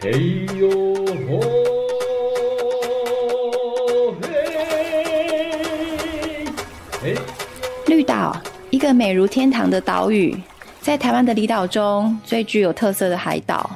[0.00, 0.70] 嘿呦
[1.26, 1.40] 吼，
[7.86, 8.40] 绿岛，
[8.70, 10.40] 一个美如天堂的岛屿，
[10.80, 13.68] 在台湾的离岛中最具有特色的海岛，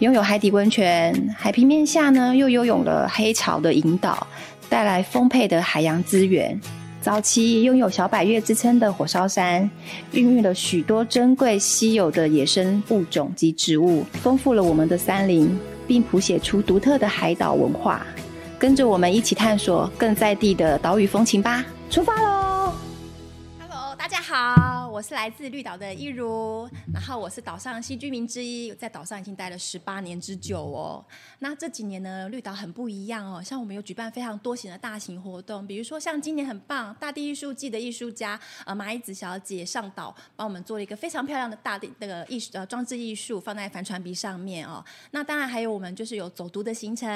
[0.00, 4.26] 拥有海底温泉，海平面下呢又游泳了黑潮的引导，
[4.68, 6.60] 带来丰沛的海洋资源。
[7.00, 9.68] 早期拥有小百越之称的火烧山，
[10.12, 15.56] 孕育了许多珍贵稀有的野生物种及植物，丰富了我们的山林，
[15.86, 18.04] 并谱写出独特的海岛文化。
[18.58, 21.64] 跟着我们一起探索更在地的岛屿风情吧！
[21.88, 22.57] 出发喽！
[24.98, 31.04] 我是来自绿岛的一如，然后我是岛上新居民之一，在岛上已经待了十八年之久哦。
[31.38, 44.84] 那这几年呢，绿岛很不一样哦，像我们有举办非常多型的大型活动，比如说像今年很棒，大地艺术季的艺术家呃马伊子小姐上岛帮我们做了一个非常漂亮的大地那个艺术呃装置艺术，放在帆船鼻上面哦。
[45.12, 47.08] 那当然还有我们就是有走读的行程，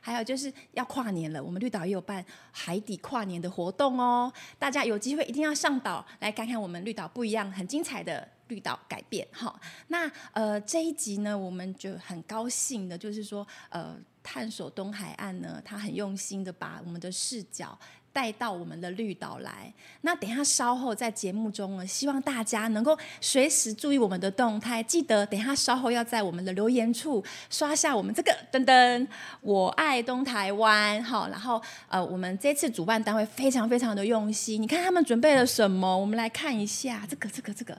[0.00, 9.26] 还有就是要跨年了，我们绿岛也有办海底跨年的活动哦，大家有机会一定要上岛来看看我们绿岛不一样、很精彩的绿岛改变。
[9.32, 17.78] 哈，那呃这一集呢，我们就很高兴的，就是说呃探索东海岸呢，他很用心的把我们的视角。
[18.16, 19.70] 带到我们的绿岛来。
[20.00, 29.06] 那等一下稍后在节目中呢，希望大家能够随时注意我们的动态，记得等一下稍后要在我们的留言处刷下我们这个噔噔，
[29.42, 31.04] 我爱东台湾。
[31.04, 35.94] 好，然后呃，我们这次主办单位非常非常的用心，你看他们准备了什么？
[35.98, 37.78] 我们来看一下，这个这个这个，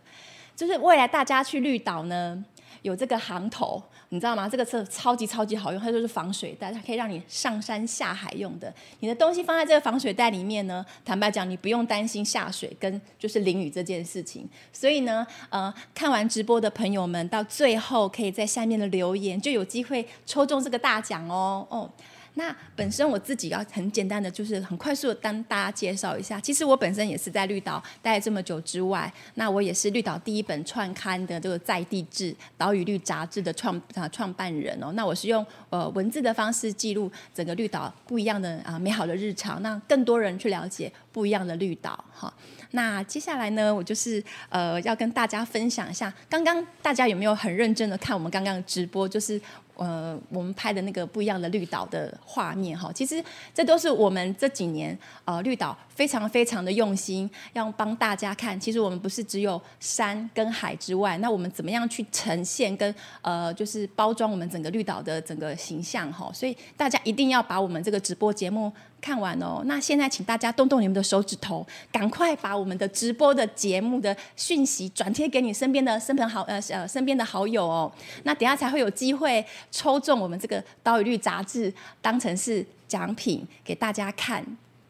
[0.56, 2.46] 就是未来大家去绿岛呢。
[2.84, 4.48] 有这个航头，你知道吗？
[4.48, 8.74] 这个车超级超级好用，它就是防水袋，它可以让你上山下海用的。
[9.02, 14.48] 你的东西放在这个防水袋里面呢，坦白讲，你不用担心下水跟就是淋雨这件事情。
[14.72, 21.90] 所以呢，呃，看完直播的朋友们，到最后可以在下面的留言，就有机会抽中这个大奖哦哦。
[22.38, 26.40] 那本身我自己要很简单的，就是很快速的跟大家介绍一下。
[26.40, 34.92] 其实我本身也是在绿岛待了这么久之外，那我也是绿岛第一本创刊的这个在地志《岛屿绿》杂志的创啊创办人哦。
[34.94, 42.32] 那我是用呃文字的方式记录整个绿岛不一样的啊美好的日常，让更多人去了解不一样的绿岛哈。
[42.72, 49.10] 那接下来呢，我就是呃要跟大家分享一下，刚刚大家有没有很认真的看我们刚刚的直播？
[49.10, 49.42] 就是。
[49.78, 53.24] 呃，我们拍的那个不一样的绿岛的画面哈，其实
[53.54, 58.58] 这都是我们这几年啊绿岛非常非常的用心，要帮大家看。
[58.60, 62.94] 其实我们不是只有山跟海之外，那我们怎么样去呈现跟
[63.24, 66.30] 呃就是包装我们整个绿岛的整个形象哈？
[66.32, 68.72] 所以大家一定要把我们这个直播节目。
[69.00, 77.92] 看完哦，那现在请大家动动你们的手指头，赶快把我们的直播的节目的讯息转贴给你身边的身朋好呃呃身边的好友哦。
[78.24, 81.72] 那等下才会有机会抽中我们这个《岛屿绿》杂志，
[82.02, 84.44] 当成是奖品给大家看，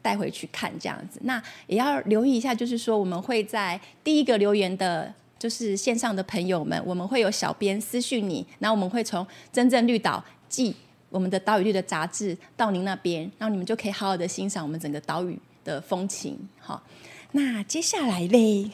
[0.08, 1.20] 带回去看这样子。
[1.24, 10.74] 那也要留意一下，就是说我们会在第一个留言的，就是线上的朋友们，我们会有小编私讯你，然后我们会从真正绿岛寄。
[11.10, 16.38] 我们的岛屿绿的杂志到您那边，然后你们就可以好好的欣赏我们整个岛屿的风情。
[16.58, 16.82] 好，
[17.32, 18.70] 那接下来嘞，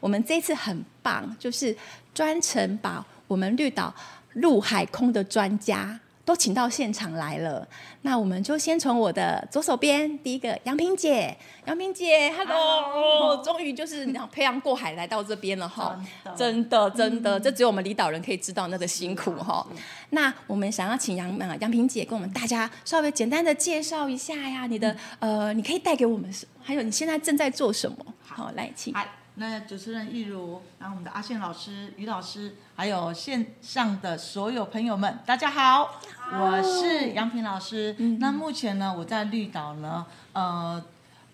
[0.00, 1.76] 我们这次很棒，就是
[2.12, 3.94] 专程把我们绿岛
[4.34, 6.00] 陆海空的专家。
[6.26, 7.66] 都请到现场来了，
[8.02, 11.34] 那我们就先从我的左手边，第一个杨萍姐，
[11.66, 15.98] 杨萍姐，Hello，终于就是漂洋过海来到这边了哈，
[16.36, 16.90] 真的。
[16.90, 19.64] 真的，这只有我们离岛人可以知道那个辛苦哈。
[20.10, 26.60] 那我们想要请杨啊杨萍姐跟我们大家稍微简单的介绍一下呀，你的呃，你可以带给我们什么？
[26.60, 27.98] 还有你现在正在做什么？
[28.26, 28.92] 好，来请。
[29.38, 36.00] 那主持人易如，然后我们的阿宪老师、于老师，还有线上的所有朋友们，大家好，
[36.32, 37.94] 我是杨平老师。
[37.98, 40.82] 嗯、那目前呢，我在绿岛呢，呃。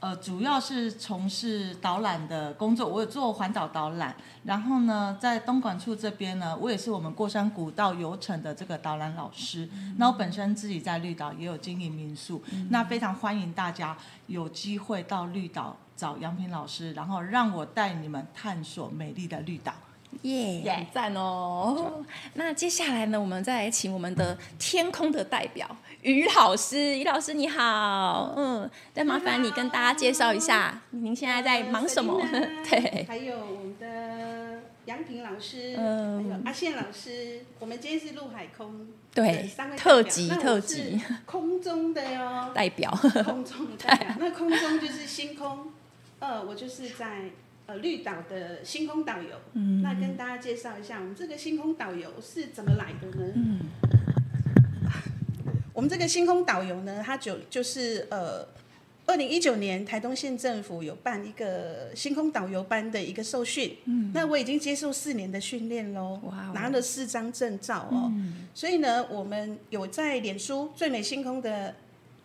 [0.01, 4.13] 呃，主要是从事导览的工作，我有做环岛导览。
[4.43, 9.69] 然后呢，在东莞处这边呢，我也是我们过山古道游程的这个导览老师。
[9.73, 13.97] 嗯、那我本身自己在绿岛也有经营民宿，嗯、那非常欢迎大家
[14.27, 19.73] 有机会到绿岛找杨平老师，然后让我带你们探索美丽的绿岛。
[20.23, 22.05] 耶，很赞哦。
[22.35, 25.65] 那接下来呢，我们再来请我们的天空的代表
[26.01, 26.99] 于老师。
[26.99, 32.21] 于老师你好，嗯，再麻烦你跟大家介绍一下，您现在在忙什么？
[32.69, 37.45] 对，还有我们的杨平老师，嗯，还有阿宪老师。
[37.61, 42.91] 我们今天是陆海空，对，特辑特辑，空中的哟，代表，
[43.25, 44.09] 空中的代表。
[44.19, 45.69] 那空中就是星空，
[46.23, 47.31] 呃，我就是在。
[47.65, 53.33] 呃，绿岛的星空导游，嗯，那跟大家介绍一下，我们这个星空导游是怎么来的呢？
[53.37, 53.61] 嗯，
[55.83, 58.45] 们这个星空导游呢，他就就是呃，
[59.07, 71.77] 二零一九年台东县政府有办一个星空导游班的一个受训，嗯，那我已经接受四年的训练喽，哇哦，拿了四张证照哦，嗯，所以呢，我们有在脸书最美星空的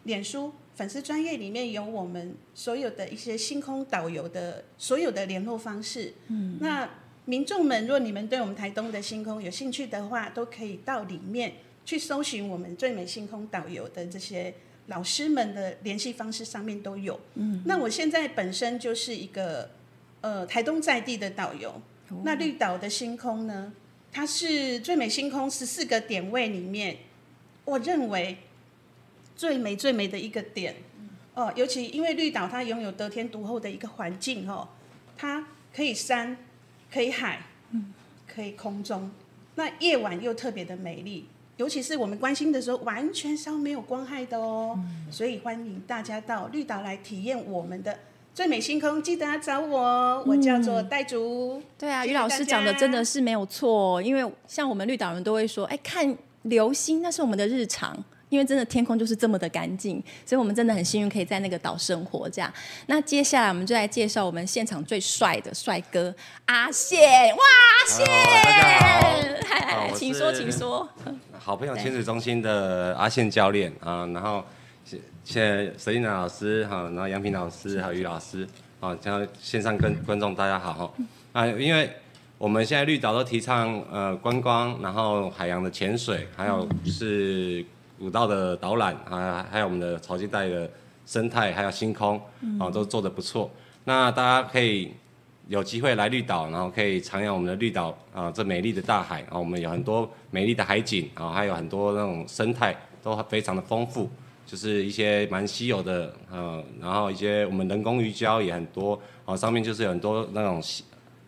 [0.05, 6.89] 脸书粉丝专业里面有我们所有的一些星空导游的所有的联络方式，嗯，那
[7.25, 11.51] 民众们，如果你们对我们台东的星空有兴趣的话，都可以到里面。
[11.87, 14.53] 去搜寻我们最美星空导游的这些
[14.87, 17.17] 老师们的联系方式，上面都有。
[17.35, 19.69] 嗯，那我现在本身就是一个
[20.19, 21.69] 呃台东在地的导游。
[22.09, 23.71] 哦、那绿岛的星空呢，
[24.11, 26.97] 它是最美星空十四个点位里面，
[27.63, 28.35] 我认为
[29.37, 30.75] 最美最美的一个点。
[31.35, 34.67] 哦、呃，尤其因为绿岛它拥有得天独厚的一个环境哦，
[35.15, 36.35] 它可以山，
[36.91, 37.93] 可以海，嗯，
[38.27, 39.11] 可以空中，
[39.53, 41.27] 那夜晚又特别的美丽。
[41.57, 47.97] 尤其是我们关心的时候，完全是没有光害的哦，嗯、所以欢迎大家到绿岛来体验我们的
[48.33, 49.01] 最美星空。
[49.01, 51.61] 记得要找我，嗯、我叫做岱筑。
[51.77, 58.03] 对啊，于老师讲的真的是没有错，因为像我们绿岛人都会说，哎，看流星那是我们的日常。
[58.29, 62.29] 因为真的天空就是这么的干净，所以我们真的很幸运可以在那个岛生活。
[62.29, 62.53] 这样，
[62.87, 66.13] 那接下来我们就来介绍我们现场最帅的帅哥
[66.45, 66.99] 阿宪。
[67.31, 70.87] 哇，阿宪，来来来，请说，请说。
[71.39, 74.43] 好朋友潜水中心的阿宪教练啊，然后
[74.83, 78.45] 谢谢佘丽娜老师哈，然后杨平老师还有于老师
[78.81, 80.93] 啊，然后线上跟观众大家好
[81.31, 81.89] 啊，因为
[82.37, 87.65] 我们现在绿岛都提倡呃观光，然后海洋的潜水，还有是。
[87.97, 90.69] 古道的导览啊，还有我们的潮间带的
[91.05, 92.21] 生态，还有星空
[92.59, 93.49] 啊，都做的不错。
[93.85, 94.91] 那大家可以
[95.47, 104.09] 有机会来绿岛，然后可以徜徉我们的绿岛啊，这美丽的大海啊，我们有很多美丽的海景啊，还有很多那种生态都非常的丰富，
[104.45, 110.61] 就是一些蛮稀有的呃，然后一些我们人工鱼礁也很多啊，上面就是有很多那种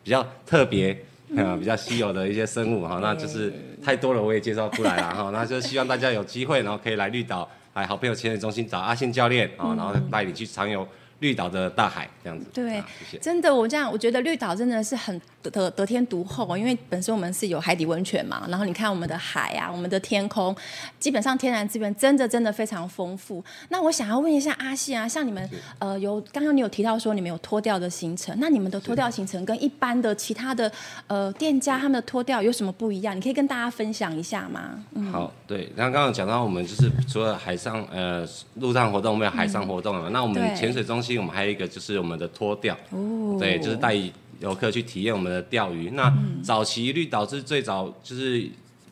[0.03, 0.97] 比较特别。
[1.31, 3.53] 嗯，比较稀有的一些生物哈，那就是
[3.83, 5.29] 太多了，我也介绍不来了哈。
[5.31, 10.85] 那就希望大家有机会，然后可以来绿岛，来好朋友潜水中心找阿信教练啊，然后带你去徜徉
[11.19, 12.45] 绿岛的大海这样子。
[12.53, 13.17] 对，谢谢。
[13.19, 15.19] 真的，我这样我觉得绿岛真的是很。
[15.41, 20.53] 得得天独厚，因为本身我们是有海底温泉嘛，然后你看我们的海啊，我们的天空，
[20.99, 23.41] 基本上天然资源真的真的非常丰富。
[23.69, 25.49] 那我想要问一下阿信啊，像你们
[25.79, 30.69] 呃有刚刚你有提到说你们有脱掉的行程，那你们的脱掉行程跟一般的其他的
[31.07, 33.15] 呃店家他们的脱掉有什么不一样？
[33.15, 34.83] 你可以跟大家分享一下吗？
[34.91, 43.95] 嗯、好，对，然后刚刚讲到我们就是除了海上呃陆上活动，我们有海上活动嘛，嗯、那我们潜水中心我们还有一个就是我们的拖钓，哦，对，就是带。
[44.39, 45.89] 游客去体验我们的钓鱼。
[45.89, 46.09] 那
[46.41, 48.49] 早期绿岛是最早就是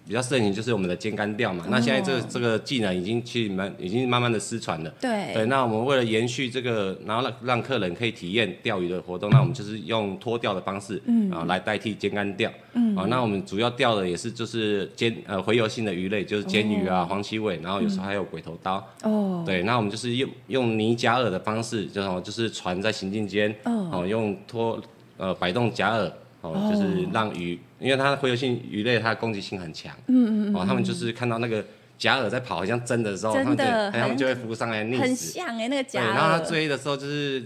[0.07, 1.65] 比较盛行，就是我们的尖竿钓嘛。
[1.69, 4.89] 那现在这个这个技能已经去慢，已经慢慢的失传了。
[5.01, 5.33] 对。
[5.33, 5.45] 对。
[5.47, 12.49] 那我们为了延续这个，然后让让客人可以体验钓鱼的活动，那我们就是用拖钓的方式，嗯，啊，来代替尖竿钓。
[12.73, 12.95] 嗯。
[12.95, 18.85] 啊，那我们主要钓的也是就是尖呃洄游性的鱼类，就是煎鱼啊、黄鳍尾，然后有时候还有鬼头刀。
[19.03, 19.43] 哦。
[19.45, 19.63] 对。
[19.63, 24.81] 那我们就是用用泥夹饵的方式，就是就是船在行进间，哦，用拖。
[25.19, 26.11] 呃，摆动夹饵，
[26.53, 31.63] 哦，就是让鱼，因为它洄游性鱼类，它的攻击性很强，嗯嗯哦，他们就是看到那个
[31.97, 35.01] 假饵在跑，好像真的时候，他们就他们就会浮上来溺死。
[35.01, 36.05] 很像哎，那个假饵。
[36.05, 37.43] 然后它追的时候就是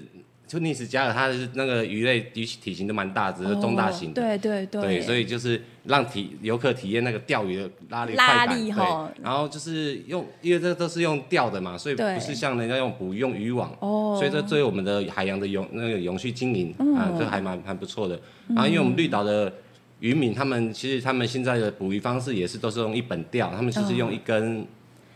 [0.51, 4.21] 就溺死夹饵，它是那个鱼类鱼体型都蛮大，只是中大型的。
[4.21, 4.81] 对对对。
[4.81, 5.61] 对，所以就是。
[5.83, 18.13] 让体游客体验那个钓鱼的拉力快感，拉力吼对，然后就是用，因为这都是用钓的嘛，所以不是像人家用捕鱼用渔网，哦所以这对我们的海洋的永那个永续经营、嗯、啊，这还蛮蛮不错的。
[18.49, 19.51] 然后因为我们绿岛的
[20.01, 24.63] 渔民，他们其实他们现在的捕鱼方式也是都是用一本钓，他们就是用一根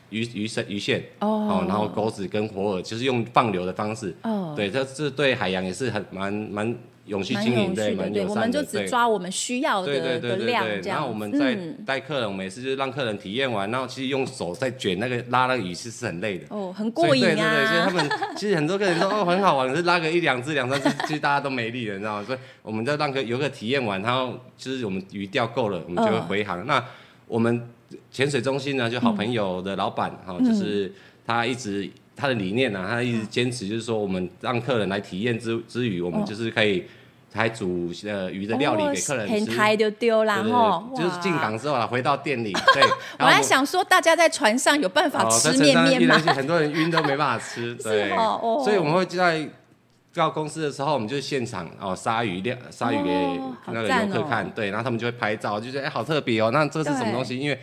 [0.10, 6.76] 鱼鱼绳鱼线哦，然后钩子跟活饵，就是用放流的方式哦，对，这这对海洋也是很蛮蛮。
[7.08, 8.24] 永续经营对，蛮友善的。
[8.24, 10.98] 对，我们就只抓我们需要的的量这样。
[10.98, 16.48] 然后我们在带客人，我们也是就是让客人体验完，然后其实用手在卷那个拉那个鱼是是很累的。
[16.50, 17.28] 哦，很过瘾啊。
[17.28, 22.24] 对对对，所以他们其实很多客人说哦很好玩，可是拉个一两只两三只，其实大家都没力了，你知道吗？
[22.26, 26.66] 所以我们在让客游客体验完，然后就是我们鱼钓够了，我们就会回航。
[26.66, 26.84] 那
[27.28, 27.70] 我们
[28.12, 30.92] 潜水中心呢，就好朋友的老板哈，就是
[31.26, 31.90] 他一直。
[32.18, 36.82] 他的理念呢、啊，他一直坚持就是说，我们让客人来体验之之余，我们就是可以
[37.34, 39.34] 还煮呃鱼的料理给客人吃。
[39.34, 42.54] 平台就丢了哈，就是进港之后啊，回到店里。
[42.74, 42.82] 对，
[43.20, 46.18] 我还想说，大家在船上有办法吃面面吗？
[46.18, 47.76] 很多人晕都没办法吃。
[47.84, 48.08] 对，
[48.64, 49.46] 所以我们会在
[50.14, 54.50] 到公司的时候，我们就现场哦杀鱼料，杀鱼给那个游客看。
[54.52, 57.38] 对，然后他们就会拍照，就觉得哎好特别哦，那这是什么东西？
[57.38, 57.60] 因为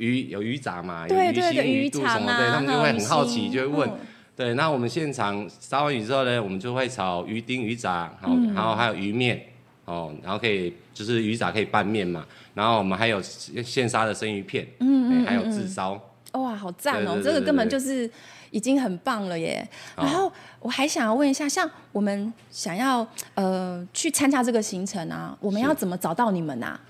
[0.00, 3.90] 渔有渔场嘛，有鱼心鱼肚什么，对他们就会很好奇，就会问。
[4.34, 9.38] 对，那我们现场杀完鱼之后呢，我们就会炒鱼丁、鱼杂，然后然后还有鱼面
[9.84, 16.00] 哦，然后可以就是鱼杂可以拌面嘛，然后我们还有现杀的生鱼片，嗯，还有自烧。
[16.32, 17.20] 哇，好赞哦！
[17.22, 18.08] 这个根本就是
[18.50, 19.68] 已经很棒了耶。
[19.96, 26.80] 然后我还想要问一下，像我们想要呃去参加这个行程啊，我们要怎么找到你们啊？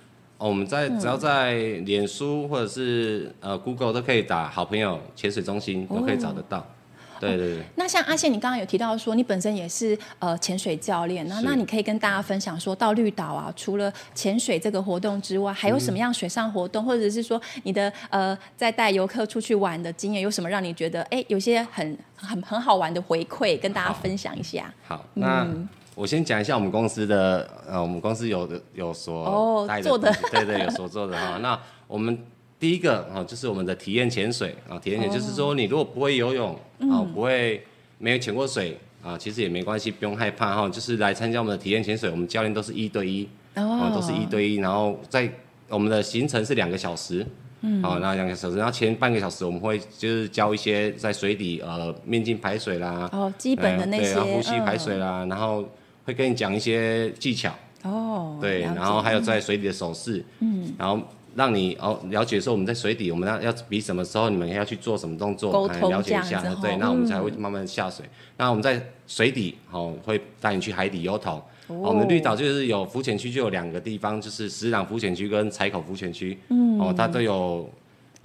[0.41, 1.53] 哦，我们在只要在
[1.85, 6.67] 脸书或者是呃 Google 都可以打好朋友潜水中心，都可以找得到。
[7.21, 7.65] 对对对、哦。
[7.77, 24.73] 那像阿宪，你刚刚有提到说你本身也是呃潜水教练，那那你可以跟大家分享说到绿岛啊，除了潜水这个活动之外，还有什么样水上活动，嗯、或者是说你的呃在带游客出去玩的经验，有什么让你觉得哎有些很很很好玩的回馈，跟大家分享一下。
[24.89, 25.69] 好，好那、嗯、
[26.01, 31.37] 我先讲一下我们公司的呃，我们公司有的有所做的对对有所做的哈。
[31.43, 32.19] 那我们。
[32.59, 36.55] 第一个啊，就是我们的体验潜水啊，体验潜就是说，你如果不会游泳
[36.91, 37.65] 啊，不会
[37.97, 40.69] 没有潜过水啊，其实也没关系，不用害怕哈。
[40.69, 45.33] 就是来参加我们的体验潜水，我们教练都是一对一，哦，都是一对一，然后在
[45.71, 47.27] 我们的行程是两个小时，
[47.63, 55.65] 嗯，好，那两个小时，然后前半个小时我们会就是教一些在水底呃面镜排水啦，哦，基本的那些，对，呼吸排水啦，然后
[56.05, 61.01] 会跟你讲一些技巧，哦，对，然后还有在水底的手势，嗯，然后。
[61.37, 68.05] 让你哦了解说我们在水底，我们要要比什么时候你们要去做什么动作，来了解一下，对，那我们才会慢慢下水。
[68.05, 71.41] 嗯、那我们在水底哦会带你去海底游桶。
[71.69, 76.37] 哦，我们绿岛就是有浮潜区，就有两个地方，就是石朗浮潜区跟柴口浮潜区。
[76.49, 77.71] 嗯，哦，它都有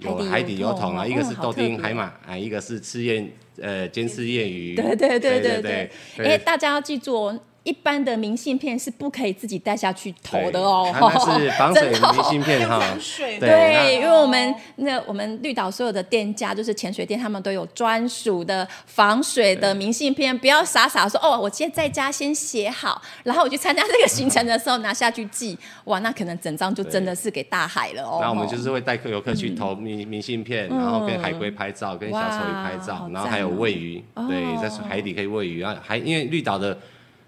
[0.00, 3.30] 有海底游桶啊，哦、一个是豆丁海马啊，哦、一个是赤焰
[3.62, 4.74] 呃尖刺焰鱼。
[4.74, 5.90] 对对对对对。
[6.26, 7.40] 哎，大家要记住哦。
[7.66, 10.88] 一般的明信片是不可以自己带下去投的哦。
[10.94, 12.80] 它是 防水明信片哈。
[13.18, 28.20] 对，对，因为我们那我们绿岛所有的店家，就是潜水店，他们都有专属的防水的明信片，不要傻傻说哦，我今天在家先写好，然后我去参加这个行程的时候拿下去寄，哇，那可能整张就真的是给大海了哦。
[28.22, 36.78] 那我们就是会带客游客去投明明信片，然后跟海龟拍照，跟小丑鱼拍照，然后还有喂鱼，对，在海底可以喂鱼啊，还因为绿岛的。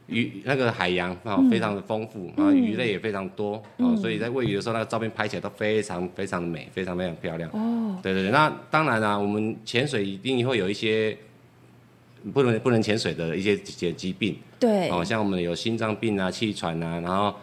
[0.08, 7.48] 鱼那个海洋啊，非常的丰富，然后鱼类也非常多，哦，所以在喂鱼的时候，那个照片拍起来都非常非常的美，非常非常漂亮。
[7.52, 11.16] 哦，对对对，那当然啦，我们潜水一定会有一些
[12.32, 17.34] 不能不能潜水的一些些疾病，对，哦，像我们有心脏病啊、气喘啊，然后。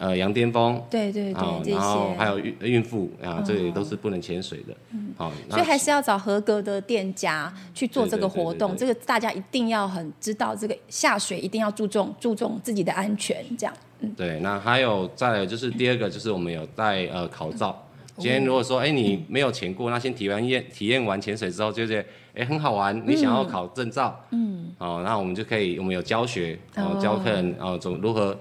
[0.00, 4.74] 呃，羊癫疯，对对对，然后还有孕孕妇啊，这些都是不能潜水的。
[4.94, 8.74] 嗯，好，所以还是要找合格的店家去做这个活动。
[8.74, 13.74] 这个大家一定要很知道，这个下水一定要注重注重自己的安全，这样。
[13.98, 14.40] 嗯，对。
[14.40, 17.86] 那还有再来就是第二个，就是我们有带呃考照。
[18.16, 28.34] 今天如果说哎你没有潜过，那先体完验体验完潜水之后，就觉得哎很好玩，你想要考证照，嗯，哦，那我们就可以，我们有教学，然后教客人哦，怎么如何。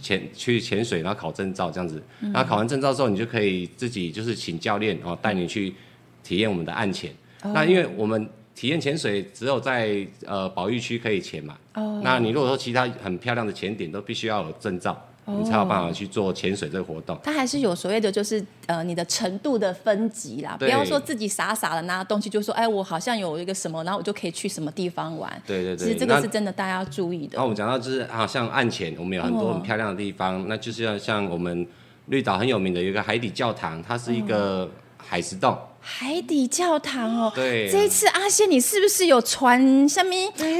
[0.00, 5.74] 潜去潜水，然后考证照这样子，然后考完证照之后，你就可以自己就是请教练哦带你去
[6.22, 7.12] 体验我们的岸潜。
[7.42, 15.00] 哦、那因为我们体验潜水只有在呃保育区可以潜嘛，哦、那你如果说其他很漂亮的潜点都必须要有证照。
[15.26, 17.18] 你才有办法去做潜水这个活动。
[17.22, 20.56] 它还是有所谓的，就是呃，你的程度的分级啦。
[20.58, 25.30] 不要说自己傻傻的拿东西，就说哎，我好像有一个什么，然后我就可以去什么地方玩。
[25.46, 25.86] 对对对。
[25.86, 27.36] 其实这个是真的，大家要注意的。
[27.36, 31.66] 那我们讲到就是啊，像岸潜，我们有很多很漂亮的地方，哦、那就是要像我们
[32.06, 35.52] 绿岛很有名的有一个海底教堂，它是一个海石洞。
[35.52, 40.12] 哦海底教堂哦，对，这一次阿仙你是不是有传什么？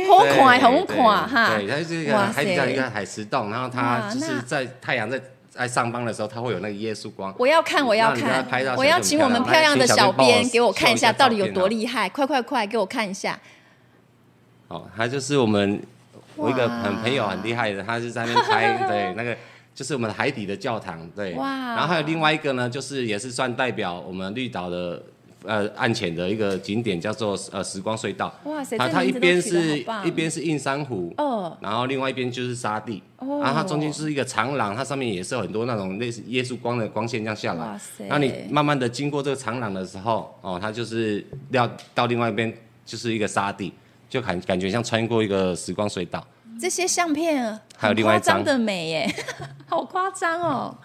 [0.07, 1.57] 好快，好快哈！
[1.57, 7.35] 对，它是一个海底的一个海石洞，然后它就是在太阳在在上方的时候，它会有那个耶稣光。
[7.39, 12.09] 我要看，我要看，我要请我们漂亮的小编给我看一下，到底有多厉害！
[12.09, 13.37] 快快快，给我看一下。
[14.69, 15.83] 哦，他就是我们
[16.37, 19.37] 我一个很朋友很厉害的，他是在那边拍， 对，那个
[19.75, 21.35] 就是我们海底的教堂，对。
[21.35, 21.75] 哇！
[21.75, 25.03] 然后还有另外一个呢，就是也是算代表我们绿岛的。
[25.47, 28.35] 呃，岸浅的一个景点叫做呃时光隧道。
[28.45, 37.67] 哇塞，它它一边是一边是硬珊瑚，哦，然后另外一边就是沙地，哦，然后它中间是一个长廊，它上面也是有很多那种类似耶稣光的光线这样下来。
[37.67, 42.53] 哇塞，那你慢慢的经过这个长廊的时候，哦，它就是要到另外一边
[42.85, 43.73] 就是一个沙地，
[44.09, 46.27] 就感感觉像穿过一个时光隧道。
[46.59, 49.15] 这些相片还有另外一张的美耶，
[49.69, 50.77] 好夸张哦，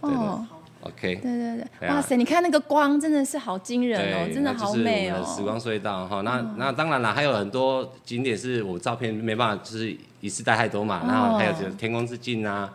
[0.00, 0.46] 对哦。
[0.82, 5.22] OK，对对对，哇塞，你看那个光真的是好惊人哦，真的好美哦。
[5.24, 11.02] 时光隧道哈，那那当然了，还有很多景点是我照片没办法，就是一次带太多嘛。
[11.06, 12.72] 然后还有就是天空之镜啊，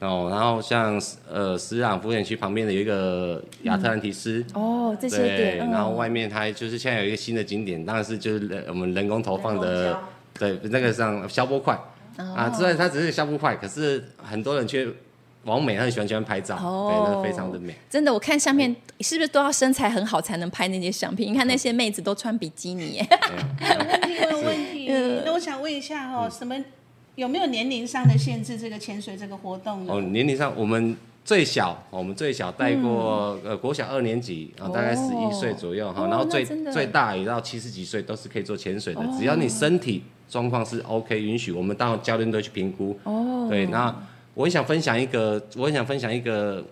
[0.00, 1.00] 哦，然后像
[1.32, 4.44] 呃，石朗风景区旁边的有一个亚特兰提斯。
[4.54, 5.36] 嗯、哦，这些点。
[5.36, 9.98] 对，然后外面它就是现在有一个新的景点，当然是就是我们人工投放的，
[10.38, 11.74] 对，那个像消波块。
[12.18, 14.86] 哦、啊，虽然它只是消波块，可是很多人却。
[15.46, 17.74] 网美她很喜欢喜欢拍照，哦、对，那非常的美。
[17.88, 21.32] 真的，我看相片是不是都要身材很好才能拍那些相片？
[21.32, 23.08] 你看那些妹子都穿比基尼耶。
[24.30, 24.90] 有问题，
[25.24, 26.54] 那我想问一下哈、哦，什么
[27.14, 28.58] 有没有年龄上的限制？
[28.58, 29.88] 这个潜水这个活动？
[29.88, 42.98] 哦，年龄上我们最小，我们最小带过、嗯、呃国小二年级，然后大概十一岁左右哈，哦、然后最最大也到七十几岁都是可以做潜水的，哦、只要你身体状况是 OK 允许，我们当然教练都去评估。
[43.04, 43.94] 哦，对，那。
[44.36, 46.62] 我很想分享一个，我很想分享一个，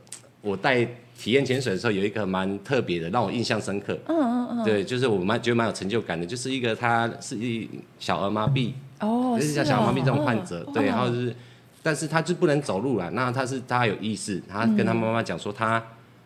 [0.43, 0.85] 我带
[1.19, 3.99] 体验潜水的时候有一个蛮特别的，让我印象深刻。
[4.07, 4.65] 嗯嗯嗯。
[4.65, 7.67] 对，就是我蛮觉得蛮有成就感的，就是一个他是一
[7.99, 11.35] 小儿麻痹，哦，就是像小儿麻痹这种患者，哦、对，然后就是，
[11.83, 15.83] 但是他就不能走路了，那他是他有意识，他跟他妈妈讲说他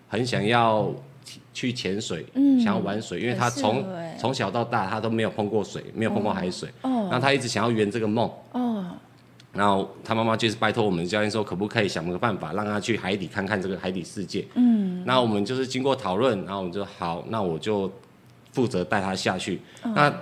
[0.09, 0.92] 很想要
[1.54, 3.85] 去潜水，嗯、想要玩水，因为他从
[4.18, 8.85] 从小到大他都没有碰过水，没有碰过海水，哦，然后他一直想要圆这个梦，哦。
[9.59, 14.47] 然后他妈妈就是拜托我们教练说，可不可以想个办法让他去海底看看这个海底世界？
[14.55, 17.91] 嗯，那我们就是经过讨论，然后我们就好，那我就
[18.53, 19.61] 负责带他下去。
[19.83, 20.15] 嗯、那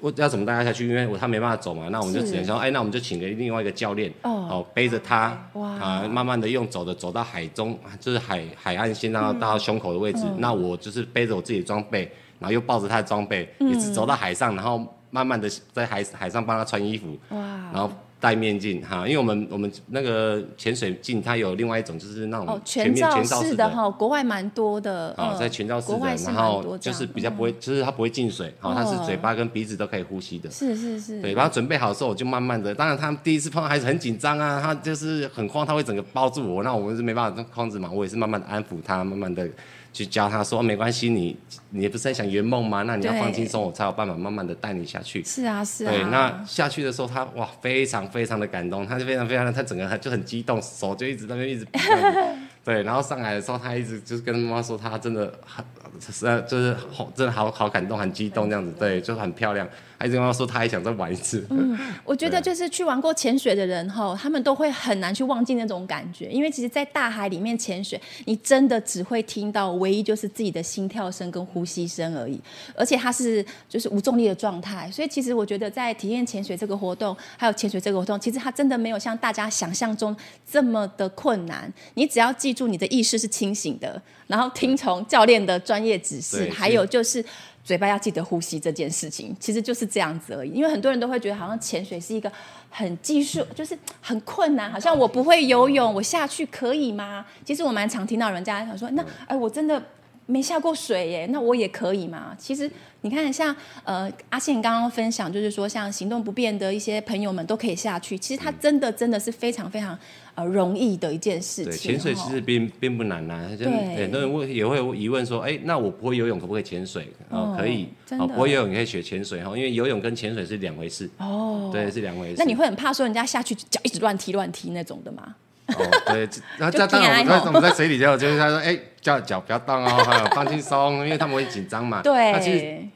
[0.00, 0.88] 我要怎么带他下去？
[0.88, 10.24] 因为我他没办法走嘛，那我们就只能说，哎，那我们就请个另外一个教练，哦，好背着他，哇，啊，慢慢的用走的走到海中，就是海海岸线到到胸口的位置。
[10.24, 12.10] 嗯、那我就是背着我自己的装备，
[12.40, 17.38] 然后又抱着他的装备，嗯、一直走到海上，然后慢慢的在海海上帮他穿衣服，哇，
[17.72, 17.88] 然后。
[18.24, 30.50] 戴面镜哈，因为我们我们那个潜水镜它有另外一种，就是那种全面全罩式的哈，国外蛮多的啊，在全罩式的，然后就是比较不会，就是它不会进水，哈，它是嘴巴跟鼻子都可以呼吸的。
[30.50, 31.20] 是是是。
[31.20, 39.46] 对，然后准备好的时候，我就慢慢的，当然他们第一次碰到孩子很紧张啊，他就是很慌，他会整个包住我，那我们是没办法控制嘛，我也是慢慢的安抚他，慢慢的。
[39.94, 41.36] 去教他说没关系，你
[41.70, 42.82] 你不是在想圆梦吗？
[42.82, 45.22] 那你要放轻松，我才有办法慢慢的带你下去。
[45.24, 45.90] 是啊，是啊。
[45.92, 51.64] 对，那下去的时候他，他哇，非常非常的感动，他就非常非常的，他整个就很激动，手就一直在那边一直。
[52.64, 55.64] 对，然后上来的时候，他一直就是跟妈妈说，他真的很，
[56.00, 58.72] 是就是好，真的好好感动，很激动这样子。
[58.76, 59.68] 对，就很漂亮。
[59.96, 61.46] 还一直跟妈妈说，他还想再玩一次。
[61.50, 72.40] 嗯，我觉得就是去玩过潜水的人哈，他们都会很难去忘记那种感觉，因为其实，在大海里面潜水，你真的只会听到唯一就是自己的心跳声跟呼吸声而已，
[72.74, 80.14] 而且它是就是无重力的状态，所以其实我觉得在体验潜水这个活动，还有潜水这个活动，其实它真的没有像大家想象中
[80.50, 81.72] 这么的困难。
[81.94, 87.24] 你只要记住你的意识是清醒的，然后听从教练的专业指示，还有就是。
[87.64, 90.50] 嘴巴要记得呼吸这件事情，其实就是这样子而已。
[90.50, 92.30] 因为很多人都会觉得，好像潜水是一个
[92.68, 97.24] 很技术， 就是很困难，好像我不会游泳，我下去可以吗？
[97.44, 99.82] 其实我蛮常听到人家想说，那哎，我真的
[100.26, 102.36] 没下过水耶，那我也可以吗？
[102.38, 108.18] 其实你看，像呃阿信刚刚分享，就是说像行动不便的一些朋友们都可以下去。
[108.18, 109.98] 其实他真的真的是非常非常。
[110.36, 111.72] 呃，容易的一件事情。
[111.72, 113.50] 对，潜水其实并并不难呐、啊。
[113.56, 113.66] 对。
[113.96, 117.08] 很多人问也会疑问说，哎，那我不会游泳，可不可以潜水？
[117.28, 117.88] 哦，可以。
[118.04, 118.26] 真的。
[118.26, 121.08] 不会游泳，你可以学潜水哈，因为游泳跟潜水是两回事。
[121.18, 121.70] 哦。
[121.72, 122.34] 对，是两回事。
[122.38, 125.34] 那你会很怕说人家下去脚一直乱踢乱踢那种的吗？
[125.78, 126.28] 哦，对。
[126.58, 132.02] 然后当然我们在我们在水里就就是他说，哎，叫脚不要动哦，放轻松，因为他们会紧张嘛。
[132.02, 132.88] 对。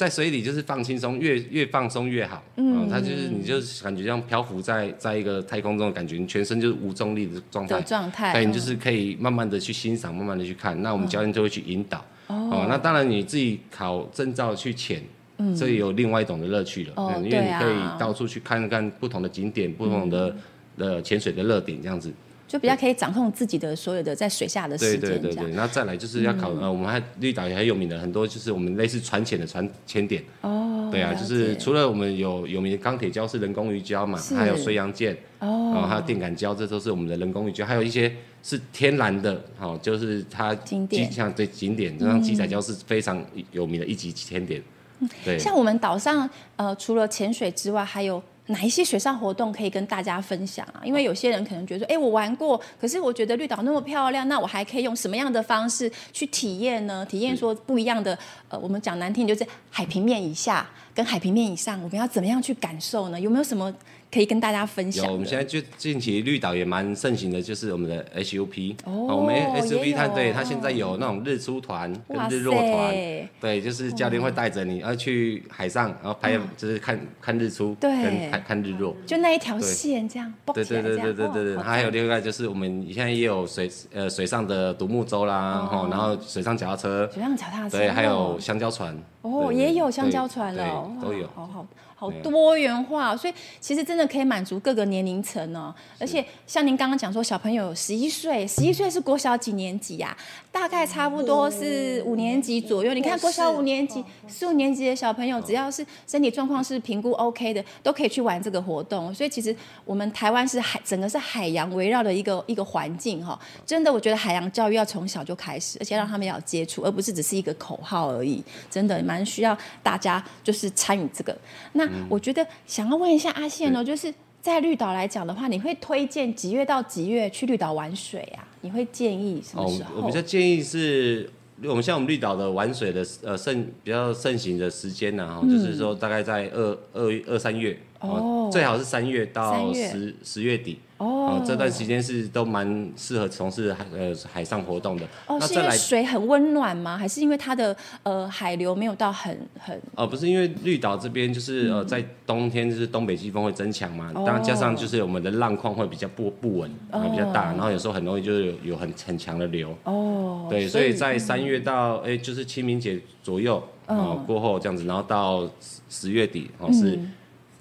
[0.00, 2.42] 在水里就是放轻松，越越放松越好。
[2.56, 7.82] 嗯，它就是你就是感觉像漂浮在在一个太空中的感觉，你全身就是无重力的状态。
[7.82, 8.32] 状态。
[8.32, 10.80] 对，你就是可以慢慢的去欣赏，慢慢的去看。
[10.82, 12.02] 那我们教练就会去引导。
[12.28, 12.64] 哦。
[12.66, 15.02] 那当然你自己考证照去潜，
[15.36, 16.94] 嗯，这有另外一种的乐趣了。
[16.96, 20.34] 哦，因为你可以到处去看看不同的景点，不同的
[20.78, 22.10] 呃潜水的热点这样子。
[22.50, 25.00] 就比较可以掌控自己的所有的在水下的时间。
[25.00, 30.20] 对对对对，那再来就是要考、嗯、呃，我们还绿岛也很有名的很多，就是我们类似船潜的船潜点。
[30.40, 30.88] 哦。
[30.90, 44.60] 对啊，就是除了我们有有名的钢铁礁是人工鱼礁嘛，是还有水阳舰，哦，然后还有电杆礁，这都是我们的人工鱼礁，还有一些是天然的，好、哦，就是它景点像对景点，就像鸡仔礁是非常有名的一级天点。
[44.98, 45.38] 嗯、对。
[45.38, 48.20] 像我们岛上呃，除了潜水之外，还有。
[48.50, 50.82] 哪一些水上活动可以跟大家分享啊？
[50.84, 57.04] 因为有些人可能觉得说，哎，我玩过，可是我觉得绿岛那么漂亮，那我还可以用什么样的方式去体验呢？
[57.06, 63.20] 体验说不一样的，呃，我们讲难听就是海平面以下跟海平面以上，我们要怎么样去感受呢？
[63.20, 63.72] 有没有什么
[64.12, 65.06] 可以跟大家分享？
[65.06, 68.74] 有，我们现在就近期绿岛也蛮盛行的，就是我们的 SUP。
[68.84, 72.92] 哦，我们 SUP 它有对它现在有那种日出团跟日落团，
[73.40, 81.56] 对，就是教练会带着你要去海上，然后拍，就是看看日出，对，跟看看日落，就那一条线这样，对对对对对对对。
[81.58, 88.96] 还有另外就是我们现在也有水呃水上的独木舟啦，然后水上脚踏车，水上脚踏车，对，还有香蕉船。
[89.22, 91.66] 哦，也有香蕉船了，都有，好好。
[92.00, 95.74] 好多元化，所以其实真的可以满足各个年龄层哦。
[95.98, 100.16] 而且像您刚刚讲说，小朋友十一岁，十一岁是国小几年级呀？
[100.50, 102.94] 大概差不多是五年级左右。
[102.94, 109.14] 你看国小五年级、四五年级的小朋友，只要是身体状况是评估 OK 的，都可以去玩这个活动。
[109.14, 113.38] 所以其实我们台湾是海，整个是海洋围绕的一个一个环境哈。
[113.66, 118.42] 真的，我觉得海洋教育要从小就开始，而且让他们要接触，而不是只是一个口号而已。
[118.70, 121.36] 真的蛮需要大家就是参与这个。
[121.74, 128.46] 那我觉得想要问一下阿宪哦，就是在绿岛来讲的话，你会推荐几月到几月去绿岛玩水啊？
[128.62, 129.94] 你会建议什么时候？
[129.94, 131.28] 哦、我比较建议是，
[131.64, 140.78] 我们像我们绿岛的玩水的呃盛比较盛行的时间呢，哈、嗯，就是说大概在二二二三月哦，最好是三月到十十月底。
[141.00, 145.06] 哦，这段时间是都蛮适合从事海呃海上活动的。
[145.26, 146.94] 哦，那是因为水很温暖吗？
[146.98, 149.80] 还是因为它的呃海流没有到很很？
[149.94, 159.74] 哦，不是，因为绿岛这边就是呃在冬天就是东北季风会增强嘛，当然加上就是我们的浪况会比较不不稳，比较大，然后有时候很容易就是有有很很强的流。
[159.84, 165.48] 哦，对，所以在三月到哎就是清明节左右啊过后这样子，然后到
[165.88, 166.98] 十月底哦是。